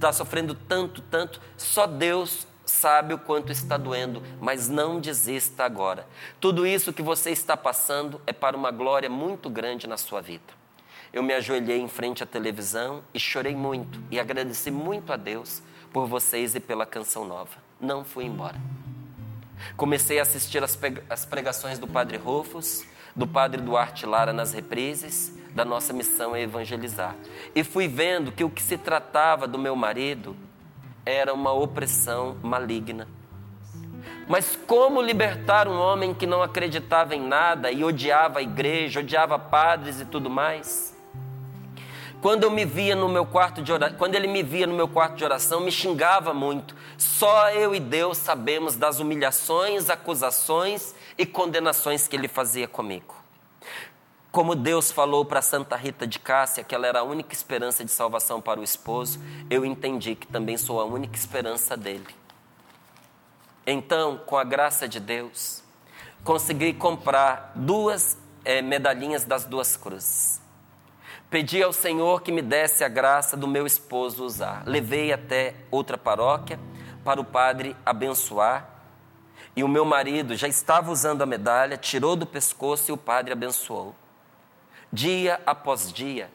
Está 0.00 0.14
sofrendo 0.14 0.54
tanto, 0.54 1.02
tanto. 1.02 1.42
Só 1.58 1.86
Deus 1.86 2.46
sabe 2.64 3.12
o 3.12 3.18
quanto 3.18 3.52
está 3.52 3.76
doendo, 3.76 4.22
mas 4.40 4.66
não 4.66 4.98
desista 4.98 5.62
agora. 5.62 6.06
Tudo 6.40 6.66
isso 6.66 6.90
que 6.90 7.02
você 7.02 7.28
está 7.32 7.54
passando 7.54 8.18
é 8.26 8.32
para 8.32 8.56
uma 8.56 8.70
glória 8.70 9.10
muito 9.10 9.50
grande 9.50 9.86
na 9.86 9.98
sua 9.98 10.22
vida. 10.22 10.54
Eu 11.12 11.22
me 11.22 11.34
ajoelhei 11.34 11.78
em 11.78 11.86
frente 11.86 12.22
à 12.22 12.26
televisão 12.26 13.04
e 13.12 13.20
chorei 13.20 13.54
muito 13.54 14.02
e 14.10 14.18
agradeci 14.18 14.70
muito 14.70 15.12
a 15.12 15.18
Deus 15.18 15.62
por 15.92 16.06
vocês 16.06 16.54
e 16.54 16.60
pela 16.60 16.86
canção 16.86 17.26
nova. 17.26 17.58
Não 17.78 18.02
fui 18.02 18.24
embora. 18.24 18.56
Comecei 19.76 20.18
a 20.18 20.22
assistir 20.22 20.62
as 20.64 21.26
pregações 21.26 21.78
do 21.78 21.86
Padre 21.86 22.16
Rufus, 22.16 22.86
do 23.14 23.26
Padre 23.26 23.60
Duarte 23.60 24.06
Lara 24.06 24.32
nas 24.32 24.54
reprises, 24.54 25.38
da 25.54 25.64
nossa 25.64 25.92
missão 25.92 26.34
é 26.34 26.42
evangelizar. 26.42 27.16
E 27.54 27.64
fui 27.64 27.88
vendo 27.88 28.32
que 28.32 28.44
o 28.44 28.50
que 28.50 28.62
se 28.62 28.78
tratava 28.78 29.46
do 29.46 29.58
meu 29.58 29.74
marido 29.74 30.36
era 31.04 31.32
uma 31.34 31.52
opressão 31.52 32.36
maligna. 32.42 33.08
Mas 34.28 34.56
como 34.66 35.02
libertar 35.02 35.66
um 35.66 35.78
homem 35.78 36.14
que 36.14 36.26
não 36.26 36.42
acreditava 36.42 37.16
em 37.16 37.20
nada 37.20 37.72
e 37.72 37.82
odiava 37.82 38.38
a 38.38 38.42
igreja, 38.42 39.00
odiava 39.00 39.38
padres 39.38 40.00
e 40.00 40.04
tudo 40.04 40.30
mais? 40.30 40.96
Quando 42.22 42.44
eu 42.44 42.50
me 42.50 42.64
via 42.64 42.94
no 42.94 43.08
meu 43.08 43.24
quarto 43.24 43.62
de 43.62 43.72
oração, 43.72 43.96
quando 43.96 44.14
ele 44.14 44.28
me 44.28 44.42
via 44.42 44.66
no 44.66 44.74
meu 44.74 44.86
quarto 44.86 45.16
de 45.16 45.24
oração, 45.24 45.60
me 45.60 45.72
xingava 45.72 46.34
muito. 46.34 46.76
Só 46.98 47.50
eu 47.50 47.74
e 47.74 47.80
Deus 47.80 48.18
sabemos 48.18 48.76
das 48.76 49.00
humilhações, 49.00 49.88
acusações 49.88 50.94
e 51.16 51.24
condenações 51.24 52.06
que 52.06 52.14
ele 52.14 52.28
fazia 52.28 52.68
comigo. 52.68 53.19
Como 54.32 54.54
Deus 54.54 54.92
falou 54.92 55.24
para 55.24 55.42
Santa 55.42 55.74
Rita 55.74 56.06
de 56.06 56.20
Cássia 56.20 56.62
que 56.62 56.72
ela 56.72 56.86
era 56.86 57.00
a 57.00 57.02
única 57.02 57.34
esperança 57.34 57.84
de 57.84 57.90
salvação 57.90 58.40
para 58.40 58.60
o 58.60 58.62
esposo, 58.62 59.20
eu 59.50 59.64
entendi 59.64 60.14
que 60.14 60.26
também 60.26 60.56
sou 60.56 60.80
a 60.80 60.84
única 60.84 61.16
esperança 61.16 61.76
dele. 61.76 62.06
Então, 63.66 64.18
com 64.18 64.36
a 64.36 64.44
graça 64.44 64.88
de 64.88 65.00
Deus, 65.00 65.64
consegui 66.22 66.72
comprar 66.72 67.50
duas 67.56 68.16
é, 68.44 68.62
medalhinhas 68.62 69.24
das 69.24 69.44
duas 69.44 69.76
cruzes. 69.76 70.40
Pedi 71.28 71.60
ao 71.60 71.72
Senhor 71.72 72.22
que 72.22 72.30
me 72.30 72.42
desse 72.42 72.84
a 72.84 72.88
graça 72.88 73.36
do 73.36 73.48
meu 73.48 73.66
esposo 73.66 74.24
usar. 74.24 74.62
Levei 74.64 75.12
até 75.12 75.54
outra 75.72 75.98
paróquia 75.98 76.58
para 77.04 77.20
o 77.20 77.24
padre 77.24 77.76
abençoar. 77.84 78.68
E 79.56 79.64
o 79.64 79.68
meu 79.68 79.84
marido 79.84 80.36
já 80.36 80.46
estava 80.46 80.90
usando 80.90 81.22
a 81.22 81.26
medalha, 81.26 81.76
tirou 81.76 82.14
do 82.14 82.26
pescoço 82.26 82.90
e 82.90 82.92
o 82.92 82.96
padre 82.96 83.32
abençoou. 83.32 83.94
Dia 84.92 85.40
após 85.46 85.92
dia, 85.92 86.28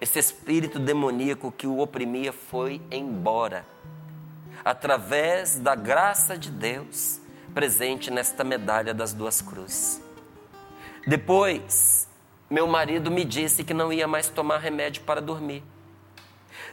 esse 0.00 0.18
espírito 0.18 0.78
demoníaco 0.78 1.52
que 1.52 1.66
o 1.66 1.78
oprimia 1.78 2.32
foi 2.32 2.80
embora, 2.90 3.66
através 4.64 5.58
da 5.58 5.74
graça 5.74 6.38
de 6.38 6.50
Deus 6.50 7.20
presente 7.52 8.10
nesta 8.10 8.42
medalha 8.42 8.94
das 8.94 9.12
duas 9.12 9.42
cruzes. 9.42 10.02
Depois, 11.06 12.08
meu 12.48 12.66
marido 12.66 13.10
me 13.10 13.26
disse 13.26 13.62
que 13.62 13.74
não 13.74 13.92
ia 13.92 14.08
mais 14.08 14.30
tomar 14.30 14.56
remédio 14.56 15.02
para 15.02 15.20
dormir. 15.20 15.62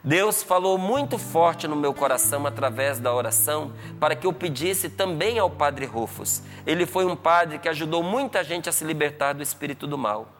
Deus 0.01 0.41
falou 0.41 0.77
muito 0.77 1.17
forte 1.17 1.67
no 1.67 1.75
meu 1.75 1.93
coração 1.93 2.45
através 2.47 2.97
da 2.97 3.13
oração 3.13 3.73
para 3.99 4.15
que 4.15 4.25
eu 4.25 4.31
pedisse 4.31 4.87
também 4.87 5.37
ao 5.37 5.49
Padre 5.49 5.85
Rufus. 5.85 6.43
Ele 6.65 6.85
foi 6.85 7.05
um 7.05 7.15
padre 7.15 7.59
que 7.59 7.67
ajudou 7.67 8.01
muita 8.01 8.41
gente 8.41 8.69
a 8.69 8.71
se 8.71 8.85
libertar 8.85 9.33
do 9.33 9.43
espírito 9.43 9.85
do 9.85 9.97
mal. 9.97 10.34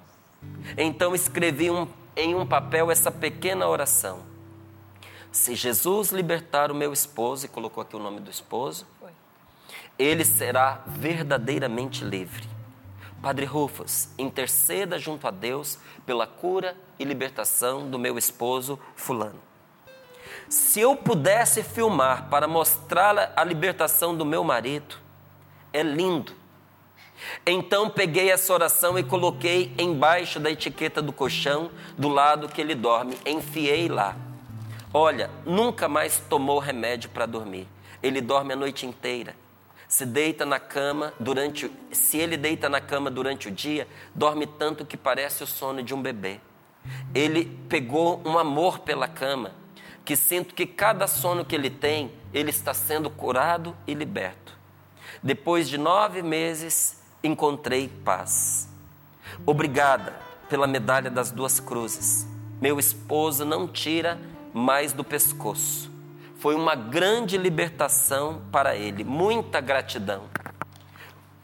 Então 0.78 1.14
escrevi 1.14 1.70
um, 1.70 1.88
em 2.16 2.36
um 2.36 2.46
papel 2.46 2.92
essa 2.92 3.12
pequena 3.12 3.68
oração. 3.68 4.24
Se 5.32 5.54
Jesus 5.54 6.12
libertar 6.12 6.72
o 6.72 6.76
meu 6.76 6.94
esposo, 6.94 7.46
e 7.46 7.50
colocou 7.50 7.82
aqui 7.82 7.96
o 7.96 8.00
nome 8.00 8.20
do 8.20 8.30
esposo, 8.30 8.88
ele 9.98 10.24
será 10.24 10.82
verdadeiramente 10.88 12.04
livre. 12.04 12.48
Padre 13.22 13.46
Rufus, 13.46 14.10
interceda 14.18 15.00
junto 15.00 15.28
a 15.28 15.32
Deus 15.32 15.80
pela 16.06 16.28
cura 16.28 16.78
e 17.00 17.04
libertação 17.04 17.90
do 17.90 17.98
meu 17.98 18.18
esposo 18.18 18.80
Fulano. 18.96 19.42
Se 20.48 20.80
eu 20.80 20.96
pudesse 20.96 21.64
filmar 21.64 22.30
para 22.30 22.48
mostrar 22.48 23.34
a 23.36 23.44
libertação 23.44 24.16
do 24.16 24.24
meu 24.24 24.44
marido, 24.44 24.96
é 25.74 25.82
lindo 25.82 26.34
então 27.46 27.90
peguei 27.90 28.32
essa 28.32 28.54
oração 28.54 28.98
e 28.98 29.04
coloquei 29.04 29.74
embaixo 29.78 30.40
da 30.40 30.52
etiqueta 30.52 31.02
do 31.02 31.14
colchão, 31.14 31.72
do 31.98 32.08
lado 32.08 32.48
que 32.50 32.62
ele 32.62 32.76
dorme, 32.76 33.18
enfiei 33.26 33.88
lá. 33.88 34.16
Olha, 34.94 35.30
nunca 35.46 35.90
mais 35.90 36.20
tomou 36.30 36.58
remédio 36.58 37.10
para 37.10 37.26
dormir. 37.26 37.68
Ele 38.02 38.22
dorme 38.22 38.54
a 38.54 38.56
noite 38.56 38.86
inteira. 38.86 39.36
Se 39.88 40.06
deita 40.06 40.46
na 40.46 40.60
cama 40.60 41.14
durante, 41.20 41.70
se 41.92 42.18
ele 42.18 42.38
deita 42.38 42.70
na 42.70 42.82
cama 42.82 43.12
durante 43.12 43.48
o 43.48 43.52
dia, 43.52 43.88
dorme 44.16 44.48
tanto 44.48 44.86
que 44.86 44.98
parece 44.98 45.44
o 45.44 45.48
sono 45.48 45.84
de 45.84 45.94
um 45.94 46.02
bebê. 46.02 46.40
Ele 47.14 47.46
pegou 47.68 48.22
um 48.26 48.38
amor 48.38 48.80
pela 48.80 49.08
cama, 49.08 49.52
que 50.04 50.16
sinto 50.16 50.56
que 50.56 50.66
cada 50.66 51.08
sono 51.08 51.46
que 51.46 51.56
ele 51.56 51.70
tem, 51.70 52.12
ele 52.34 52.50
está 52.50 52.74
sendo 52.74 53.10
curado 53.10 53.76
e 53.86 53.94
liberto. 53.94 54.58
Depois 55.22 55.68
de 55.68 55.78
nove 55.78 56.22
meses, 56.22 57.02
encontrei 57.26 57.88
paz. 57.88 58.70
Obrigada 59.46 60.14
pela 60.50 60.68
medalha 60.68 61.10
das 61.10 61.32
duas 61.32 61.60
cruzes. 61.60 62.28
Meu 62.62 62.80
esposo 62.80 63.44
não 63.44 63.68
tira 63.68 64.20
mais 64.54 64.94
do 64.94 65.04
pescoço. 65.04 65.92
Foi 66.38 66.56
uma 66.56 66.76
grande 66.76 67.38
libertação 67.38 68.42
para 68.52 68.76
ele. 68.76 69.04
Muita 69.04 69.60
gratidão. 69.60 70.24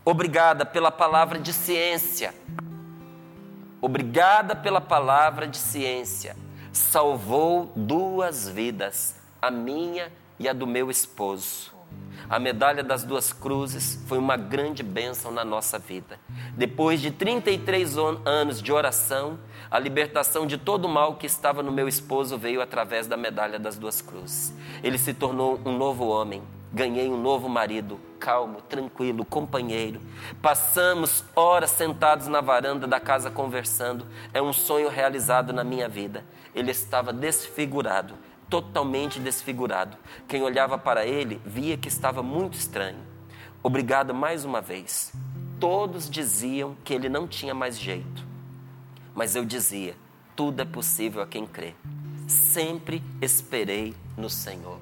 Obrigada 0.06 0.66
pela 0.66 0.92
palavra 0.92 1.40
de 1.40 1.52
ciência. 1.52 2.34
Obrigada 3.82 4.56
pela 4.56 4.80
palavra 4.80 5.48
de 5.48 5.58
ciência. 5.58 6.36
Salvou 6.72 7.72
duas 7.76 8.48
vidas, 8.48 9.16
a 9.42 9.52
minha 9.52 10.12
e 10.40 10.48
a 10.48 10.54
do 10.54 10.66
meu 10.66 10.90
esposo. 10.90 11.72
A 12.32 12.40
medalha 12.40 12.82
das 12.82 13.04
duas 13.04 13.34
cruzes 13.34 14.02
foi 14.08 14.18
uma 14.18 14.38
grande 14.38 14.82
bênção 14.82 15.34
na 15.34 15.44
nossa 15.44 15.78
vida. 15.78 16.18
Depois 16.56 17.02
de 17.02 17.12
33 17.12 17.98
anos 18.24 18.62
de 18.62 18.72
oração, 18.72 19.38
a 19.70 19.78
libertação 19.78 20.48
de 20.48 20.58
todo 20.58 20.86
o 20.86 20.90
mal 20.90 21.16
que 21.16 21.26
estava 21.26 21.62
no 21.62 21.74
meu 21.74 21.90
esposo 21.90 22.38
veio 22.38 22.62
através 22.62 23.06
da 23.06 23.18
medalha 23.18 23.60
das 23.60 23.78
duas 23.78 24.02
cruzes. 24.02 24.54
Ele 24.82 24.98
se 24.98 25.14
tornou 25.14 25.60
um 25.66 25.78
novo 25.78 26.08
homem. 26.08 26.42
Ganhei 26.72 27.10
um 27.10 27.22
novo 27.22 27.50
marido, 27.50 28.00
calmo, 28.18 28.62
tranquilo, 28.62 29.26
companheiro. 29.26 30.00
Passamos 30.42 31.26
horas 31.36 31.72
sentados 31.72 32.28
na 32.28 32.40
varanda 32.40 32.88
da 32.88 32.98
casa 32.98 33.30
conversando. 33.30 34.08
É 34.34 34.42
um 34.42 34.54
sonho 34.54 34.88
realizado 34.88 35.52
na 35.52 35.66
minha 35.66 35.90
vida. 35.90 36.24
Ele 36.56 36.72
estava 36.72 37.12
desfigurado 37.12 38.16
totalmente 38.52 39.18
desfigurado. 39.18 39.98
Quem 40.28 40.44
olhava 40.44 40.78
para 40.78 41.06
ele 41.06 41.42
via 41.46 41.78
que 41.78 41.88
estava 41.88 42.22
muito 42.22 42.56
estranho. 42.56 43.00
Obrigado 43.64 44.14
mais 44.14 44.44
uma 44.44 44.60
vez. 44.60 45.14
Todos 45.58 46.10
diziam 46.10 46.76
que 46.84 46.94
ele 46.94 47.08
não 47.08 47.28
tinha 47.28 47.54
mais 47.56 47.80
jeito. 47.80 48.28
Mas 49.16 49.38
eu 49.38 49.46
dizia: 49.46 49.96
tudo 50.36 50.62
é 50.62 50.66
possível 50.66 51.22
a 51.22 51.28
quem 51.28 51.48
crê. 51.48 51.74
Sempre 52.28 53.02
esperei 53.22 53.96
no 54.18 54.30
Senhor. 54.30 54.80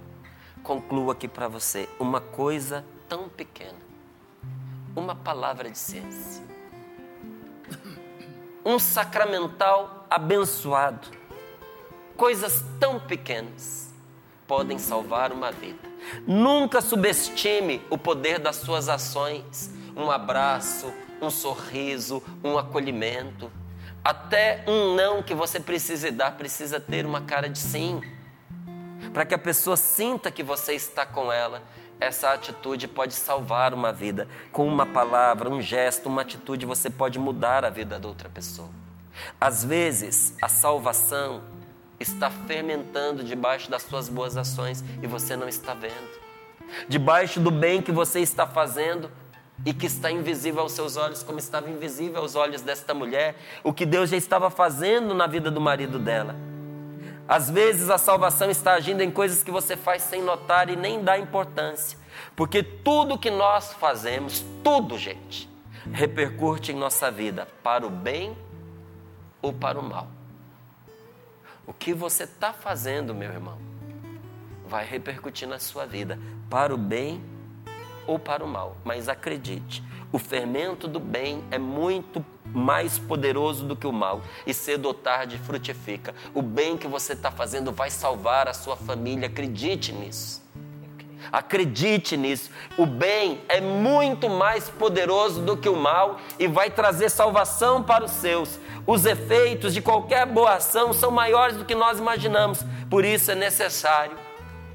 Concluo 0.63 1.11
aqui 1.11 1.27
para 1.27 1.47
você 1.47 1.87
uma 1.99 2.19
coisa 2.19 2.83
tão 3.07 3.29
pequena. 3.29 3.77
Uma 4.95 5.13
palavra 5.13 5.69
de 5.69 5.77
ciência. 5.77 6.43
um 8.65 8.79
sacramental 8.79 10.07
abençoado. 10.09 11.18
Coisas 12.19 12.65
tão 12.81 12.99
pequenas 12.99 13.93
podem 14.45 14.77
salvar 14.77 15.31
uma 15.31 15.53
vida. 15.53 15.79
Nunca 16.27 16.81
subestime 16.81 17.81
o 17.89 17.97
poder 17.97 18.39
das 18.39 18.57
suas 18.57 18.89
ações. 18.89 19.71
Um 19.95 20.11
abraço, 20.11 20.93
um 21.21 21.29
sorriso, 21.29 22.21
um 22.43 22.57
acolhimento. 22.57 23.49
Até 24.03 24.65
um 24.67 24.95
não 24.95 25.23
que 25.23 25.33
você 25.33 25.61
precise 25.61 26.11
dar 26.11 26.33
precisa 26.33 26.77
ter 26.77 27.05
uma 27.05 27.21
cara 27.21 27.47
de 27.47 27.57
sim. 27.57 28.01
Para 29.13 29.25
que 29.25 29.33
a 29.33 29.39
pessoa 29.39 29.77
sinta 29.77 30.29
que 30.29 30.43
você 30.43 30.73
está 30.73 31.05
com 31.05 31.31
ela. 31.31 31.63
Essa 32.01 32.33
atitude 32.33 32.85
pode 32.85 33.13
salvar 33.13 33.73
uma 33.73 33.93
vida. 33.93 34.27
Com 34.51 34.67
uma 34.67 34.85
palavra, 34.85 35.49
um 35.49 35.61
gesto, 35.61 36.09
uma 36.09 36.23
atitude, 36.23 36.65
você 36.65 36.89
pode 36.89 37.17
mudar 37.17 37.63
a 37.63 37.69
vida 37.69 37.97
da 37.97 38.09
outra 38.09 38.27
pessoa. 38.27 38.69
Às 39.39 39.63
vezes, 39.63 40.35
a 40.41 40.49
salvação 40.49 41.57
está 41.99 42.29
fermentando 42.29 43.23
debaixo 43.23 43.69
das 43.69 43.83
suas 43.83 44.07
boas 44.07 44.37
ações 44.37 44.83
e 45.01 45.07
você 45.07 45.35
não 45.35 45.47
está 45.47 45.73
vendo. 45.73 46.19
Debaixo 46.87 47.39
do 47.39 47.51
bem 47.51 47.81
que 47.81 47.91
você 47.91 48.19
está 48.19 48.45
fazendo 48.47 49.11
e 49.65 49.73
que 49.73 49.85
está 49.85 50.09
invisível 50.11 50.61
aos 50.61 50.71
seus 50.71 50.95
olhos, 50.95 51.23
como 51.23 51.39
estava 51.39 51.69
invisível 51.69 52.21
aos 52.21 52.35
olhos 52.35 52.61
desta 52.61 52.93
mulher, 52.93 53.35
o 53.63 53.73
que 53.73 53.85
Deus 53.85 54.09
já 54.09 54.17
estava 54.17 54.49
fazendo 54.49 55.13
na 55.13 55.27
vida 55.27 55.51
do 55.51 55.59
marido 55.59 55.99
dela. 55.99 56.35
Às 57.27 57.49
vezes 57.49 57.89
a 57.89 57.97
salvação 57.97 58.49
está 58.49 58.73
agindo 58.73 59.01
em 59.01 59.11
coisas 59.11 59.43
que 59.43 59.51
você 59.51 59.75
faz 59.75 60.03
sem 60.03 60.21
notar 60.21 60.69
e 60.69 60.75
nem 60.75 61.03
dá 61.03 61.17
importância, 61.17 61.97
porque 62.35 62.63
tudo 62.63 63.19
que 63.19 63.29
nós 63.29 63.73
fazemos, 63.73 64.43
tudo, 64.63 64.97
gente, 64.97 65.47
repercute 65.91 66.71
em 66.71 66.75
nossa 66.75 67.11
vida 67.11 67.47
para 67.61 67.85
o 67.85 67.89
bem 67.89 68.35
ou 69.41 69.53
para 69.53 69.79
o 69.79 69.83
mal. 69.83 70.18
O 71.69 71.73
que 71.73 71.93
você 71.93 72.23
está 72.23 72.51
fazendo, 72.51 73.13
meu 73.13 73.31
irmão, 73.31 73.59
vai 74.65 74.83
repercutir 74.83 75.47
na 75.47 75.59
sua 75.59 75.85
vida, 75.85 76.17
para 76.49 76.73
o 76.73 76.77
bem 76.77 77.23
ou 78.07 78.17
para 78.17 78.43
o 78.43 78.47
mal. 78.47 78.75
Mas 78.83 79.07
acredite, 79.07 79.83
o 80.11 80.17
fermento 80.17 80.87
do 80.87 80.99
bem 80.99 81.43
é 81.51 81.59
muito 81.59 82.25
mais 82.43 82.97
poderoso 82.97 83.67
do 83.67 83.75
que 83.75 83.85
o 83.85 83.93
mal, 83.93 84.23
e 84.47 84.53
cedo 84.53 84.87
ou 84.87 84.95
tarde 84.95 85.37
frutifica. 85.37 86.15
O 86.33 86.41
bem 86.41 86.75
que 86.75 86.87
você 86.87 87.13
está 87.13 87.29
fazendo 87.29 87.71
vai 87.71 87.91
salvar 87.91 88.47
a 88.47 88.53
sua 88.55 88.75
família, 88.75 89.27
acredite 89.27 89.91
nisso. 89.91 90.41
Acredite 91.31 92.17
nisso. 92.17 92.49
O 92.77 92.85
bem 92.87 93.41
é 93.47 93.61
muito 93.61 94.27
mais 94.27 94.69
poderoso 94.69 95.41
do 95.41 95.55
que 95.55 95.69
o 95.69 95.75
mal 95.75 96.19
e 96.39 96.47
vai 96.47 96.71
trazer 96.71 97.09
salvação 97.09 97.83
para 97.83 98.05
os 98.05 98.11
seus. 98.11 98.59
Os 98.89 99.05
efeitos 99.05 99.73
de 99.73 99.81
qualquer 99.81 100.25
boa 100.25 100.55
ação 100.55 100.91
são 100.93 101.11
maiores 101.11 101.55
do 101.55 101.63
que 101.63 101.75
nós 101.75 101.99
imaginamos. 101.99 102.65
Por 102.89 103.05
isso 103.05 103.29
é 103.31 103.35
necessário 103.35 104.17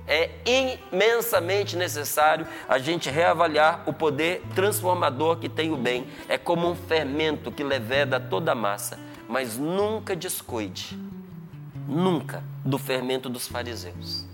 é 0.07 0.31
imensamente 0.45 1.77
necessário 1.77 2.47
a 2.69 2.79
gente 2.79 3.09
reavaliar 3.09 3.83
o 3.87 3.93
poder 3.93 4.43
transformador 4.55 5.39
que 5.39 5.49
tem 5.49 5.73
o 5.73 5.77
bem. 5.77 6.07
É 6.29 6.37
como 6.37 6.71
um 6.71 6.75
fermento 6.75 7.51
que 7.51 7.65
leveda 7.65 8.21
toda 8.21 8.53
a 8.53 8.55
massa, 8.55 8.99
mas 9.29 9.57
nunca 9.57 10.15
descuide, 10.15 10.99
nunca, 11.89 12.43
do 12.65 12.79
fermento 12.79 13.29
dos 13.29 13.49
fariseus. 13.49 14.27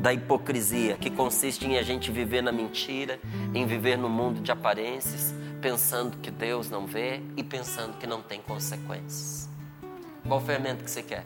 Da 0.00 0.12
hipocrisia, 0.12 0.96
que 0.96 1.10
consiste 1.10 1.66
em 1.66 1.78
a 1.78 1.82
gente 1.82 2.10
viver 2.12 2.42
na 2.42 2.52
mentira, 2.52 3.18
em 3.52 3.66
viver 3.66 3.98
no 3.98 4.08
mundo 4.08 4.40
de 4.40 4.52
aparências, 4.52 5.34
pensando 5.62 6.16
que 6.18 6.30
Deus 6.30 6.68
não 6.68 6.86
vê 6.86 7.22
e 7.36 7.44
pensando 7.44 7.96
que 7.96 8.06
não 8.06 8.20
tem 8.20 8.40
consequências. 8.40 9.48
Qual 10.26 10.40
fermento 10.40 10.82
que 10.82 10.90
você 10.90 11.04
quer? 11.04 11.24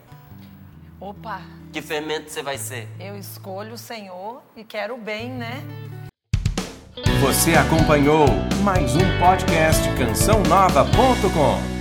Opa! 1.01 1.41
Que 1.73 1.81
fermento 1.81 2.31
você 2.31 2.43
vai 2.43 2.59
ser? 2.59 2.87
Eu 3.01 3.17
escolho 3.17 3.73
o 3.73 3.79
Senhor 3.79 4.43
e 4.55 4.63
quero 4.63 4.95
o 4.95 4.99
bem, 4.99 5.31
né? 5.31 5.63
Você 7.21 7.55
acompanhou 7.55 8.27
mais 8.63 8.95
um 8.95 9.19
podcast 9.19 9.83
cançãonova.com. 9.97 11.76